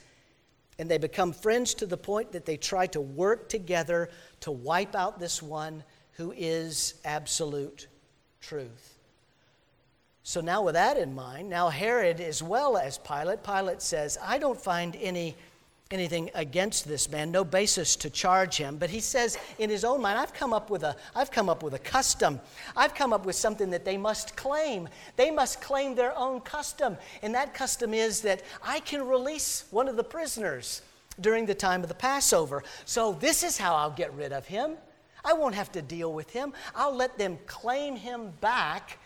And 0.79 0.91
they 0.91 0.99
become 0.99 1.33
friends 1.33 1.73
to 1.75 1.87
the 1.87 1.97
point 1.97 2.33
that 2.33 2.45
they 2.45 2.59
try 2.59 2.87
to 2.89 3.01
work 3.01 3.49
together 3.49 4.11
to 4.41 4.51
wipe 4.51 4.95
out 4.95 5.19
this 5.19 5.43
one 5.43 5.85
who 6.13 6.33
is 6.37 6.95
absolute 7.07 7.87
truth. 8.41 8.99
So 10.23 10.41
now, 10.41 10.63
with 10.63 10.75
that 10.75 10.97
in 10.97 11.15
mind, 11.15 11.49
now 11.51 11.69
Herod 11.69 12.21
as 12.21 12.43
well 12.43 12.77
as 12.77 12.99
Pilate, 12.99 13.43
Pilate 13.43 13.83
says, 13.83 14.19
I 14.23 14.39
don't 14.39 14.61
find 14.61 14.97
any 15.01 15.35
anything 15.91 16.31
against 16.37 16.87
this 16.87 17.11
man, 17.11 17.33
no 17.33 17.43
basis 17.43 17.97
to 17.97 18.09
charge 18.09 18.57
him. 18.57 18.77
But 18.77 18.91
he 18.91 19.01
says 19.01 19.37
in 19.59 19.69
his 19.69 19.85
own 19.85 20.01
mind, 20.01 20.19
I've 20.19 20.33
come 20.33 20.53
up 20.53 20.71
with 20.71 20.85
a, 20.85 20.95
I've 21.17 21.33
come 21.33 21.49
up 21.49 21.65
with 21.65 21.75
a 21.75 21.81
custom. 21.81 22.41
I've 22.77 22.95
come 22.95 23.13
up 23.13 23.27
with 23.27 23.35
something 23.35 23.71
that 23.71 23.85
they 23.85 23.97
must 23.97 24.37
claim. 24.37 24.89
They 25.17 25.33
must 25.33 25.61
claim 25.61 25.97
their 25.97 26.17
own 26.17 26.43
custom. 26.43 26.97
And 27.23 27.35
that 27.35 27.55
custom 27.55 27.93
is 27.93 28.21
that 28.21 28.43
I 28.63 28.81
can 28.81 29.07
release 29.07 29.65
one 29.71 29.89
of 29.89 29.97
the 29.97 30.05
prisoners 30.05 30.83
during 31.21 31.45
the 31.45 31.55
time 31.55 31.83
of 31.83 31.89
the 31.89 31.95
Passover. 31.95 32.63
So 32.85 33.15
this 33.15 33.43
is 33.43 33.59
how 33.59 33.75
I'll 33.75 33.91
get 33.91 34.15
rid 34.15 34.33
of 34.33 34.47
him. 34.47 34.77
I 35.25 35.33
won't 35.33 35.55
have 35.55 35.73
to 35.73 35.83
deal 35.83 36.13
with 36.13 36.31
him. 36.31 36.53
I'll 36.75 36.95
let 36.95 37.19
them 37.19 37.39
claim 37.47 37.97
him 37.97 38.33
back 38.41 38.99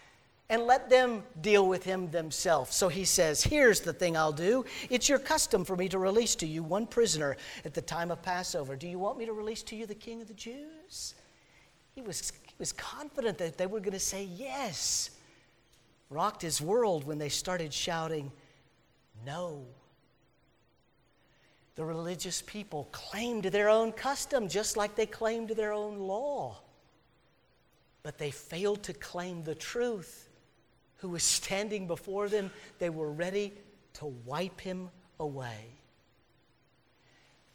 and 0.51 0.63
let 0.67 0.91
them 0.91 1.23
deal 1.41 1.67
with 1.67 1.85
him 1.85 2.11
themselves. 2.11 2.77
So 2.77 2.89
he 2.89 3.05
says, 3.05 3.43
Here's 3.43 3.81
the 3.81 3.93
thing 3.93 4.17
I'll 4.17 4.33
do. 4.33 4.65
It's 4.91 5.09
your 5.09 5.19
custom 5.19 5.65
for 5.65 5.77
me 5.77 5.89
to 5.89 5.99
release 5.99 6.35
to 6.37 6.47
you 6.47 6.63
one 6.63 6.87
prisoner 6.87 7.37
at 7.65 7.75
the 7.75 7.83
time 7.83 8.11
of 8.11 8.23
Passover. 8.23 8.77
Do 8.77 8.87
you 8.87 8.99
want 8.99 9.19
me 9.19 9.27
to 9.27 9.33
release 9.33 9.63
to 9.65 9.77
you 9.77 9.87
the 9.87 9.95
king 9.95 10.21
of 10.21 10.29
the 10.29 10.35
Jews? 10.35 11.15
He 11.95 12.03
was, 12.03 12.33
he 12.47 12.55
was 12.59 12.73
confident 12.73 13.39
that 13.39 13.57
they 13.57 13.67
were 13.67 13.81
going 13.81 13.93
to 13.93 14.01
say 14.01 14.25
yes. 14.25 15.11
Rocked 16.11 16.43
his 16.43 16.61
world 16.61 17.05
when 17.05 17.19
they 17.19 17.31
started 17.31 17.73
shouting, 17.73 18.31
No. 19.25 19.65
The 21.77 21.85
religious 21.85 22.43
people 22.43 22.89
claimed 22.93 23.45
their 23.45 23.69
own 23.69 23.93
custom 23.93 24.49
just 24.49 24.77
like 24.77 24.95
they 24.95 25.07
claimed 25.07 25.51
their 25.51 25.73
own 25.73 25.99
law. 25.99 26.61
But 28.03 28.19
they 28.19 28.31
failed 28.31 28.83
to 28.85 28.93
claim 28.93 29.43
the 29.43 29.55
truth. 29.55 30.29
Who 30.99 31.09
was 31.11 31.23
standing 31.23 31.87
before 31.87 32.29
them, 32.29 32.51
they 32.79 32.91
were 32.91 33.11
ready 33.11 33.53
to 33.95 34.07
wipe 34.25 34.61
him 34.61 34.89
away. 35.19 35.67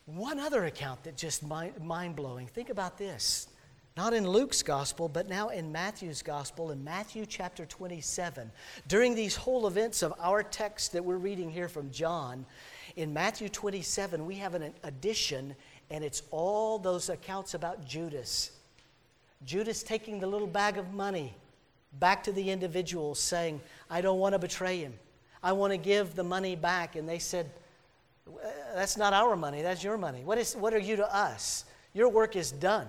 One 0.05 0.39
other 0.39 0.65
account 0.65 1.03
that 1.03 1.15
just 1.15 1.43
mind 1.43 2.15
blowing. 2.15 2.47
Think 2.47 2.69
about 2.69 2.97
this. 2.97 3.47
Not 3.95 4.13
in 4.13 4.27
Luke's 4.27 4.63
gospel, 4.63 5.09
but 5.09 5.29
now 5.29 5.49
in 5.49 5.71
Matthew's 5.71 6.21
gospel, 6.21 6.71
in 6.71 6.83
Matthew 6.83 7.25
chapter 7.25 7.65
27. 7.65 8.51
During 8.87 9.13
these 9.13 9.35
whole 9.35 9.67
events 9.67 10.01
of 10.01 10.13
our 10.19 10.41
text 10.41 10.93
that 10.93 11.03
we're 11.03 11.17
reading 11.17 11.51
here 11.51 11.67
from 11.67 11.91
John, 11.91 12.45
in 12.95 13.13
Matthew 13.13 13.49
27, 13.49 14.25
we 14.25 14.35
have 14.35 14.55
an 14.55 14.73
addition, 14.83 15.55
and 15.89 16.03
it's 16.03 16.23
all 16.31 16.77
those 16.79 17.09
accounts 17.09 17.53
about 17.53 17.85
Judas. 17.85 18.51
Judas 19.45 19.83
taking 19.83 20.19
the 20.19 20.27
little 20.27 20.47
bag 20.47 20.77
of 20.77 20.93
money 20.93 21.33
back 21.99 22.23
to 22.23 22.31
the 22.31 22.49
individual, 22.49 23.15
saying, 23.15 23.61
I 23.89 24.01
don't 24.01 24.19
want 24.19 24.33
to 24.33 24.39
betray 24.39 24.79
him. 24.79 24.93
I 25.41 25.53
want 25.53 25.71
to 25.71 25.77
give 25.77 26.15
the 26.15 26.23
money 26.23 26.55
back. 26.55 26.95
And 26.95 27.07
they 27.07 27.19
said, 27.19 27.49
That's 28.75 28.97
not 28.97 29.13
our 29.13 29.35
money, 29.35 29.61
that's 29.61 29.83
your 29.83 29.97
money. 29.97 30.21
What, 30.23 30.37
is, 30.37 30.55
what 30.55 30.73
are 30.73 30.79
you 30.79 30.95
to 30.97 31.15
us? 31.15 31.65
Your 31.93 32.09
work 32.09 32.35
is 32.35 32.51
done. 32.51 32.87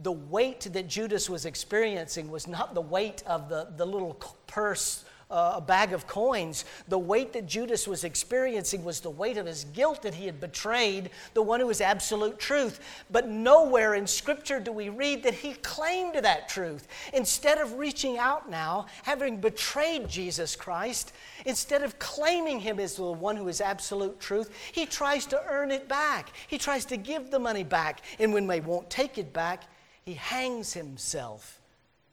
The 0.00 0.12
weight 0.12 0.68
that 0.72 0.88
Judas 0.88 1.30
was 1.30 1.46
experiencing 1.46 2.30
was 2.30 2.46
not 2.46 2.74
the 2.74 2.80
weight 2.80 3.22
of 3.26 3.48
the, 3.48 3.68
the 3.76 3.86
little 3.86 4.14
purse 4.46 5.04
uh, 5.30 5.54
a 5.56 5.60
bag 5.60 5.92
of 5.92 6.06
coins. 6.06 6.64
The 6.88 6.98
weight 6.98 7.32
that 7.32 7.46
Judas 7.46 7.88
was 7.88 8.04
experiencing 8.04 8.84
was 8.84 9.00
the 9.00 9.10
weight 9.10 9.36
of 9.36 9.46
his 9.46 9.64
guilt 9.64 10.02
that 10.02 10.14
he 10.14 10.26
had 10.26 10.40
betrayed 10.40 11.10
the 11.34 11.42
one 11.42 11.58
who 11.58 11.66
was 11.66 11.80
absolute 11.80 12.38
truth. 12.38 12.80
But 13.10 13.28
nowhere 13.28 13.94
in 13.94 14.06
Scripture 14.06 14.60
do 14.60 14.70
we 14.70 14.88
read 14.88 15.22
that 15.24 15.34
he 15.34 15.54
claimed 15.54 16.14
that 16.16 16.48
truth. 16.48 16.86
Instead 17.12 17.58
of 17.58 17.74
reaching 17.74 18.18
out 18.18 18.48
now, 18.48 18.86
having 19.02 19.38
betrayed 19.38 20.08
Jesus 20.08 20.54
Christ, 20.54 21.12
instead 21.44 21.82
of 21.82 21.98
claiming 21.98 22.60
him 22.60 22.78
as 22.78 22.94
the 22.94 23.04
one 23.04 23.36
who 23.36 23.48
is 23.48 23.60
absolute 23.60 24.20
truth, 24.20 24.50
he 24.72 24.86
tries 24.86 25.26
to 25.26 25.42
earn 25.48 25.70
it 25.70 25.88
back. 25.88 26.32
He 26.46 26.58
tries 26.58 26.84
to 26.86 26.96
give 26.96 27.30
the 27.30 27.38
money 27.38 27.64
back. 27.64 28.02
And 28.20 28.32
when 28.32 28.46
they 28.46 28.60
won't 28.60 28.88
take 28.90 29.18
it 29.18 29.32
back, 29.32 29.64
he 30.04 30.14
hangs 30.14 30.72
himself 30.72 31.60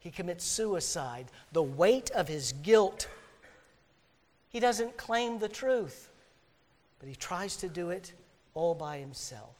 he 0.04 0.12
commits 0.12 0.44
suicide. 0.44 1.28
The 1.54 1.64
weight 1.64 2.12
of 2.12 2.28
his 2.28 2.52
guilt. 2.52 3.08
He 4.50 4.60
doesn't 4.60 4.98
claim 4.98 5.40
the 5.40 5.48
truth, 5.48 6.10
but 7.00 7.08
he 7.08 7.16
tries 7.16 7.56
to 7.58 7.70
do 7.70 7.90
it 7.90 8.12
all 8.54 8.76
by 8.76 8.98
himself. 8.98 9.56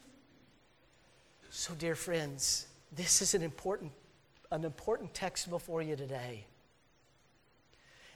So, 1.50 1.74
dear 1.76 1.96
friends, 1.96 2.68
this 2.92 3.22
is 3.22 3.34
an 3.34 3.42
important, 3.42 3.94
an 4.52 4.66
important 4.66 5.14
text 5.14 5.50
before 5.50 5.82
you 5.82 5.96
today. 5.96 6.46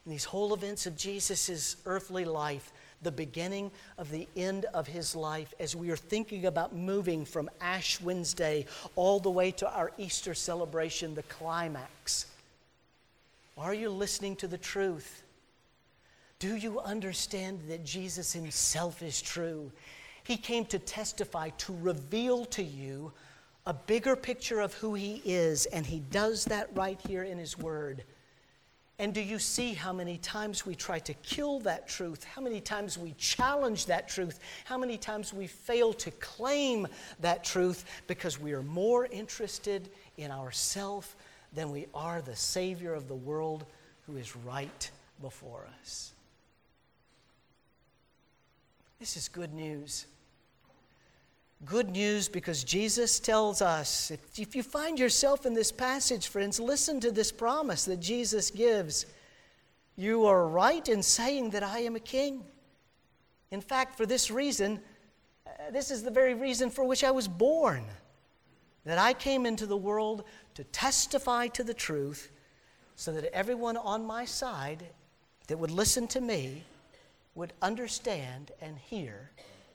in 0.05 0.11
these 0.11 0.25
whole 0.25 0.53
events 0.53 0.85
of 0.85 0.97
Jesus' 0.97 1.77
earthly 1.85 2.25
life, 2.25 2.73
the 3.01 3.11
beginning 3.11 3.71
of 3.97 4.09
the 4.09 4.27
end 4.35 4.65
of 4.73 4.87
his 4.87 5.15
life, 5.15 5.53
as 5.59 5.75
we 5.75 5.91
are 5.91 5.97
thinking 5.97 6.45
about 6.45 6.75
moving 6.75 7.25
from 7.25 7.49
Ash 7.61 8.01
Wednesday 8.01 8.65
all 8.95 9.19
the 9.19 9.29
way 9.29 9.51
to 9.51 9.69
our 9.71 9.91
Easter 9.97 10.33
celebration, 10.33 11.15
the 11.15 11.23
climax. 11.23 12.25
Are 13.57 13.73
you 13.73 13.89
listening 13.89 14.35
to 14.37 14.47
the 14.47 14.57
truth? 14.57 15.23
Do 16.39 16.55
you 16.55 16.79
understand 16.79 17.61
that 17.67 17.83
Jesus 17.83 18.33
himself 18.33 19.01
is 19.01 19.21
true? 19.21 19.71
He 20.23 20.37
came 20.37 20.65
to 20.65 20.77
testify, 20.77 21.49
to 21.49 21.75
reveal 21.81 22.45
to 22.45 22.63
you 22.63 23.11
a 23.65 23.73
bigger 23.73 24.15
picture 24.15 24.59
of 24.61 24.73
who 24.75 24.93
he 24.93 25.21
is, 25.25 25.65
and 25.67 25.85
he 25.85 25.99
does 26.11 26.45
that 26.45 26.69
right 26.73 26.99
here 27.07 27.23
in 27.23 27.37
his 27.37 27.57
word. 27.57 28.03
And 28.99 29.13
do 29.13 29.21
you 29.21 29.37
see 29.37 29.73
how 29.73 29.93
many 29.93 30.17
times 30.17 30.65
we 30.65 30.73
try 30.73 30.97
to 30.99 31.13
kill 31.15 31.59
that 31.59 31.87
truth? 31.87 32.23
How 32.23 32.41
many 32.41 32.59
times 32.59 32.97
we 32.97 33.13
challenge 33.19 33.85
that 33.85 34.09
truth? 34.09 34.39
How 34.65 34.77
many 34.77 34.97
times 34.97 35.31
we 35.31 35.45
fail 35.45 35.93
to 35.93 36.09
claim 36.11 36.87
that 37.19 37.43
truth 37.43 37.85
because 38.07 38.39
we 38.39 38.53
are 38.53 38.63
more 38.63 39.05
interested 39.05 39.89
in 40.17 40.31
ourself 40.31 41.15
than 41.53 41.71
we 41.71 41.85
are 41.93 42.21
the 42.21 42.35
Savior 42.35 42.95
of 42.95 43.07
the 43.07 43.15
world 43.15 43.65
who 44.07 44.17
is 44.17 44.35
right 44.35 44.89
before 45.21 45.67
us? 45.79 46.13
This 48.99 49.15
is 49.15 49.27
good 49.27 49.53
news. 49.53 50.07
Good 51.65 51.89
news 51.89 52.29
because 52.29 52.63
Jesus 52.63 53.19
tells 53.19 53.63
us 53.63 54.11
if, 54.11 54.39
if 54.39 54.55
you 54.55 54.61
find 54.61 54.99
yourself 54.99 55.45
in 55.45 55.55
this 55.55 55.71
passage, 55.71 56.27
friends, 56.27 56.59
listen 56.59 56.99
to 56.99 57.11
this 57.11 57.31
promise 57.31 57.85
that 57.85 57.99
Jesus 57.99 58.51
gives. 58.51 59.07
You 59.95 60.27
are 60.27 60.47
right 60.47 60.87
in 60.87 61.01
saying 61.01 61.49
that 61.51 61.63
I 61.63 61.79
am 61.79 61.95
a 61.95 61.99
king. 61.99 62.43
In 63.49 63.61
fact, 63.61 63.97
for 63.97 64.05
this 64.05 64.29
reason, 64.29 64.79
uh, 65.47 65.71
this 65.71 65.89
is 65.89 66.03
the 66.03 66.11
very 66.11 66.35
reason 66.35 66.69
for 66.69 66.83
which 66.83 67.03
I 67.03 67.09
was 67.09 67.27
born. 67.27 67.85
That 68.85 68.99
I 68.99 69.13
came 69.13 69.47
into 69.47 69.65
the 69.65 69.75
world 69.75 70.25
to 70.53 70.63
testify 70.65 71.47
to 71.47 71.63
the 71.63 71.73
truth 71.73 72.31
so 72.95 73.11
that 73.13 73.25
everyone 73.33 73.77
on 73.77 74.05
my 74.05 74.25
side 74.25 74.85
that 75.47 75.57
would 75.57 75.71
listen 75.71 76.07
to 76.09 76.21
me 76.21 76.63
would 77.33 77.53
understand 77.63 78.51
and 78.61 78.77
hear 78.77 79.31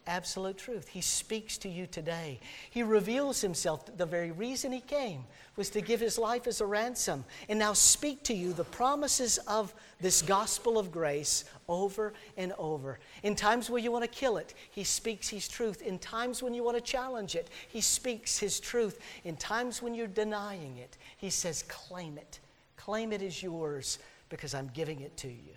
absolute 0.06 0.58
truth. 0.58 0.88
He 0.88 1.00
speaks 1.00 1.58
to 1.58 1.68
you 1.68 1.86
today. 1.86 2.40
He 2.70 2.82
reveals 2.82 3.40
himself. 3.40 3.96
The 3.96 4.06
very 4.06 4.30
reason 4.30 4.72
he 4.72 4.80
came 4.80 5.24
was 5.56 5.70
to 5.70 5.80
give 5.80 6.00
his 6.00 6.18
life 6.18 6.46
as 6.46 6.60
a 6.60 6.66
ransom 6.66 7.24
and 7.48 7.58
now 7.58 7.72
speak 7.72 8.22
to 8.24 8.34
you 8.34 8.52
the 8.52 8.64
promises 8.64 9.38
of 9.46 9.74
this 10.00 10.22
gospel 10.22 10.78
of 10.78 10.90
grace 10.90 11.44
over 11.68 12.12
and 12.36 12.52
over. 12.58 12.98
In 13.22 13.34
times 13.34 13.70
where 13.70 13.80
you 13.80 13.92
want 13.92 14.04
to 14.04 14.08
kill 14.08 14.36
it, 14.36 14.54
he 14.70 14.84
speaks 14.84 15.28
his 15.28 15.48
truth. 15.48 15.82
In 15.82 15.98
times 15.98 16.42
when 16.42 16.54
you 16.54 16.64
want 16.64 16.76
to 16.76 16.82
challenge 16.82 17.34
it, 17.34 17.48
he 17.68 17.80
speaks 17.80 18.38
his 18.38 18.60
truth. 18.60 18.98
In 19.24 19.36
times 19.36 19.82
when 19.82 19.94
you're 19.94 20.06
denying 20.06 20.78
it, 20.78 20.96
he 21.16 21.30
says, 21.30 21.64
claim 21.68 22.18
it. 22.18 22.40
Claim 22.76 23.12
it 23.12 23.22
as 23.22 23.42
yours 23.42 23.98
because 24.28 24.54
I'm 24.54 24.70
giving 24.74 25.00
it 25.00 25.16
to 25.18 25.28
you. 25.28 25.54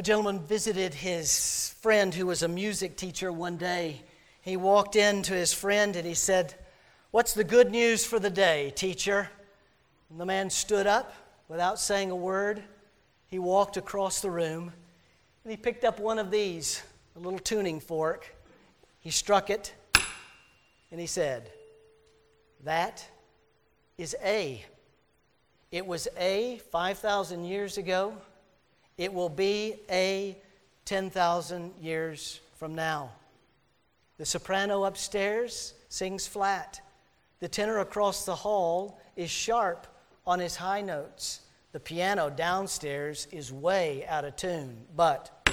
A 0.00 0.02
gentleman 0.02 0.40
visited 0.40 0.94
his 0.94 1.74
friend 1.82 2.14
who 2.14 2.24
was 2.24 2.42
a 2.42 2.48
music 2.48 2.96
teacher 2.96 3.30
one 3.30 3.58
day. 3.58 4.00
He 4.40 4.56
walked 4.56 4.96
in 4.96 5.20
to 5.24 5.34
his 5.34 5.52
friend 5.52 5.94
and 5.94 6.06
he 6.06 6.14
said, 6.14 6.54
What's 7.10 7.34
the 7.34 7.44
good 7.44 7.70
news 7.70 8.02
for 8.06 8.18
the 8.18 8.30
day, 8.30 8.72
teacher? 8.74 9.28
And 10.08 10.18
the 10.18 10.24
man 10.24 10.48
stood 10.48 10.86
up 10.86 11.12
without 11.48 11.78
saying 11.78 12.10
a 12.10 12.16
word. 12.16 12.62
He 13.26 13.38
walked 13.38 13.76
across 13.76 14.22
the 14.22 14.30
room 14.30 14.72
and 15.44 15.50
he 15.50 15.58
picked 15.58 15.84
up 15.84 16.00
one 16.00 16.18
of 16.18 16.30
these, 16.30 16.82
a 17.14 17.18
little 17.18 17.38
tuning 17.38 17.78
fork. 17.78 18.34
He 19.00 19.10
struck 19.10 19.50
it 19.50 19.74
and 20.90 20.98
he 20.98 21.06
said, 21.06 21.52
That 22.64 23.06
is 23.98 24.16
A. 24.24 24.64
It 25.70 25.86
was 25.86 26.08
A 26.16 26.56
5,000 26.72 27.44
years 27.44 27.76
ago. 27.76 28.14
It 29.00 29.14
will 29.14 29.30
be 29.30 29.76
a 29.90 30.36
10,000 30.84 31.72
years 31.80 32.38
from 32.58 32.74
now. 32.74 33.10
The 34.18 34.26
soprano 34.26 34.84
upstairs 34.84 35.72
sings 35.88 36.26
flat. 36.26 36.82
The 37.38 37.48
tenor 37.48 37.78
across 37.78 38.26
the 38.26 38.34
hall 38.34 39.00
is 39.16 39.30
sharp 39.30 39.86
on 40.26 40.38
his 40.38 40.54
high 40.54 40.82
notes. 40.82 41.40
The 41.72 41.80
piano 41.80 42.28
downstairs 42.28 43.26
is 43.32 43.50
way 43.50 44.04
out 44.06 44.26
of 44.26 44.36
tune. 44.36 44.84
But 44.94 45.50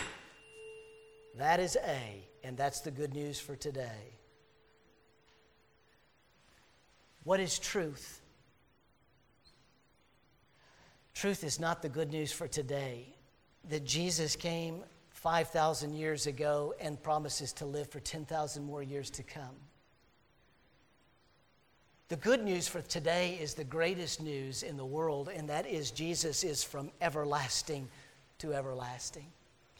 that 1.37 1.61
is 1.61 1.77
A, 1.85 2.27
and 2.43 2.57
that's 2.57 2.81
the 2.81 2.91
good 2.91 3.13
news 3.13 3.39
for 3.39 3.55
today. 3.55 4.11
What 7.23 7.39
is 7.39 7.57
truth? 7.57 8.19
Truth 11.13 11.45
is 11.45 11.61
not 11.61 11.81
the 11.81 11.87
good 11.87 12.11
news 12.11 12.33
for 12.33 12.49
today 12.49 13.13
that 13.69 13.85
Jesus 13.85 14.35
came 14.35 14.83
5,000 15.11 15.93
years 15.93 16.27
ago 16.27 16.73
and 16.79 17.01
promises 17.01 17.51
to 17.53 17.65
live 17.65 17.89
for 17.89 17.99
10,000 17.99 18.63
more 18.63 18.83
years 18.83 19.09
to 19.11 19.23
come. 19.23 19.55
The 22.09 22.15
good 22.15 22.43
news 22.43 22.67
for 22.67 22.81
today 22.81 23.37
is 23.41 23.53
the 23.53 23.65
greatest 23.65 24.21
news 24.21 24.63
in 24.63 24.77
the 24.77 24.85
world, 24.85 25.29
and 25.33 25.49
that 25.49 25.67
is 25.67 25.91
Jesus 25.91 26.45
is 26.45 26.63
from 26.63 26.89
everlasting 27.01 27.89
to 28.37 28.53
everlasting. 28.53 29.25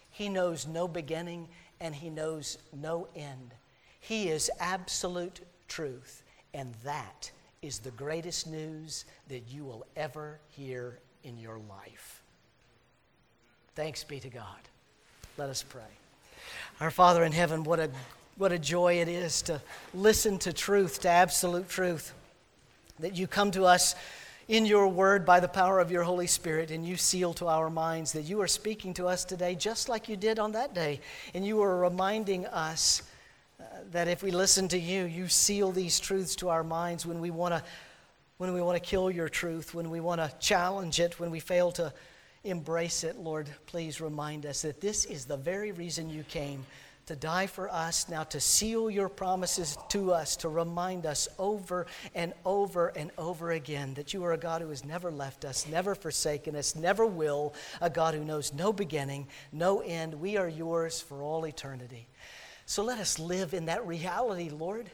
He 0.10 0.28
knows 0.28 0.68
no 0.68 0.88
beginning 0.88 1.48
and 1.80 1.96
he 1.96 2.10
knows 2.10 2.58
no 2.74 3.08
end. 3.16 3.54
He 4.00 4.30
is 4.30 4.52
absolute 4.60 5.42
truth, 5.68 6.24
and 6.54 6.74
that 6.84 7.32
is 7.62 7.80
the 7.80 7.92
greatest 7.92 8.48
news 8.48 9.06
that 9.30 9.44
you 9.50 9.64
will 9.64 9.86
ever 9.96 10.40
hear 10.50 11.00
in 11.24 11.38
your 11.38 11.60
life. 11.60 12.24
Thanks 13.78 14.04
be 14.04 14.20
to 14.22 14.30
God. 14.30 14.44
Let 15.38 15.50
us 15.52 15.62
pray. 15.62 15.84
Our 16.80 16.90
Father 16.90 17.24
in 17.24 17.32
heaven, 17.32 17.64
what 17.64 17.80
a, 17.80 17.92
what 18.36 18.52
a 18.52 18.58
joy 18.58 19.02
it 19.02 19.08
is 19.08 19.44
to 19.44 19.62
listen 19.94 20.40
to 20.40 20.52
truth, 20.52 21.02
to 21.02 21.10
absolute 21.10 21.70
truth, 21.70 22.12
that 22.98 23.16
you 23.16 23.28
come 23.28 23.52
to 23.52 23.66
us 23.66 23.94
in 24.48 24.66
your 24.66 24.88
word 24.88 25.28
by 25.28 25.40
the 25.40 25.48
power 25.48 25.80
of 25.80 25.92
your 25.92 26.02
Holy 26.02 26.26
Spirit, 26.26 26.72
and 26.72 26.88
you 26.88 26.98
seal 26.98 27.36
to 27.36 27.46
our 27.46 27.70
minds 27.70 28.14
that 28.14 28.24
you 28.24 28.42
are 28.42 28.48
speaking 28.48 28.96
to 28.96 29.06
us 29.06 29.24
today 29.24 29.54
just 29.54 29.90
like 29.90 30.10
you 30.10 30.18
did 30.18 30.40
on 30.40 30.54
that 30.54 30.74
day. 30.74 31.00
And 31.36 31.46
you 31.46 31.62
are 31.62 31.78
reminding 31.78 32.48
us 32.48 33.04
uh, 33.62 33.64
that 33.92 34.08
if 34.08 34.24
we 34.24 34.32
listen 34.32 34.68
to 34.70 34.80
you, 34.80 35.04
you 35.04 35.28
seal 35.28 35.72
these 35.72 36.00
truths 36.00 36.36
to 36.38 36.50
our 36.50 36.64
minds 36.64 37.06
when 37.06 37.22
we 37.22 37.30
want 37.30 37.54
to. 37.54 37.62
When 38.40 38.54
we 38.54 38.62
want 38.62 38.76
to 38.76 38.88
kill 38.88 39.10
your 39.10 39.30
truth, 39.30 39.74
when 39.74 39.90
we 39.90 40.00
want 40.00 40.22
to 40.22 40.32
challenge 40.40 41.00
it, 41.00 41.20
when 41.20 41.32
we 41.32 41.40
fail 41.40 41.72
to 41.72 41.92
embrace 42.48 43.04
it, 43.04 43.18
Lord, 43.18 43.50
please 43.66 44.02
remind 44.02 44.46
us 44.46 44.62
that 44.64 44.82
this 44.82 45.06
is 45.06 45.26
the 45.26 45.38
very 45.38 45.72
reason 45.72 46.10
you 46.10 46.24
came 46.24 46.66
to 47.08 47.16
die 47.16 47.48
for 47.48 47.70
us, 47.70 48.10
now 48.10 48.24
to 48.24 48.40
seal 48.40 48.90
your 48.90 49.08
promises 49.08 49.78
to 49.90 50.12
us, 50.12 50.36
to 50.36 50.50
remind 50.50 51.06
us 51.06 51.28
over 51.40 51.88
and 52.14 52.34
over 52.46 52.90
and 52.90 53.12
over 53.18 53.52
again 53.52 53.94
that 53.94 54.14
you 54.14 54.24
are 54.26 54.34
a 54.34 54.38
God 54.38 54.62
who 54.62 54.70
has 54.70 54.84
never 54.84 55.10
left 55.10 55.46
us, 55.46 55.66
never 55.68 55.96
forsaken 55.96 56.56
us, 56.56 56.76
never 56.76 57.06
will, 57.06 57.54
a 57.80 57.90
God 57.90 58.14
who 58.14 58.26
knows 58.26 58.54
no 58.54 58.74
beginning, 58.74 59.28
no 59.54 59.80
end. 59.80 60.14
We 60.16 60.36
are 60.36 60.50
yours 60.50 61.00
for 61.00 61.24
all 61.24 61.46
eternity. 61.46 62.08
So 62.66 62.84
let 62.84 63.00
us 63.00 63.18
live 63.18 63.54
in 63.54 63.66
that 63.66 63.88
reality, 63.88 64.50
Lord. 64.50 64.92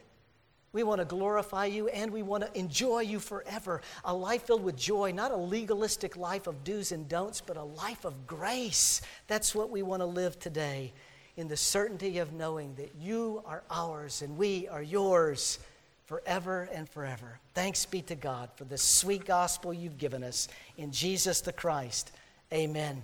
We 0.73 0.81
want 0.81 0.99
to 0.99 1.05
glorify 1.05 1.67
you 1.67 1.87
and 1.87 2.11
we 2.11 2.23
want 2.23 2.43
to 2.43 2.59
enjoy 2.59 3.01
you 3.01 3.19
forever. 3.19 3.81
A 4.03 4.13
life 4.13 4.47
filled 4.47 4.63
with 4.63 4.75
joy, 4.75 5.11
not 5.11 5.31
a 5.31 5.37
legalistic 5.37 6.17
life 6.17 6.47
of 6.47 6.63
do's 6.63 6.91
and 6.91 7.07
don'ts, 7.07 7.41
but 7.41 7.57
a 7.57 7.63
life 7.63 8.05
of 8.05 8.25
grace. 8.25 9.01
That's 9.27 9.53
what 9.53 9.69
we 9.69 9.83
want 9.83 10.01
to 10.01 10.07
live 10.07 10.39
today 10.39 10.91
in 11.37 11.47
the 11.47 11.57
certainty 11.57 12.17
of 12.17 12.33
knowing 12.33 12.73
that 12.75 12.95
you 12.99 13.43
are 13.45 13.63
ours 13.69 14.23
and 14.23 14.35
we 14.35 14.67
are 14.67 14.83
yours 14.83 15.59
forever 16.05 16.67
and 16.73 16.89
forever. 16.89 17.39
Thanks 17.53 17.85
be 17.85 18.01
to 18.03 18.15
God 18.15 18.49
for 18.55 18.65
the 18.65 18.77
sweet 18.77 19.25
gospel 19.25 19.73
you've 19.73 19.97
given 19.97 20.23
us 20.23 20.47
in 20.77 20.91
Jesus 20.91 21.41
the 21.41 21.53
Christ. 21.53 22.11
Amen. 22.51 23.03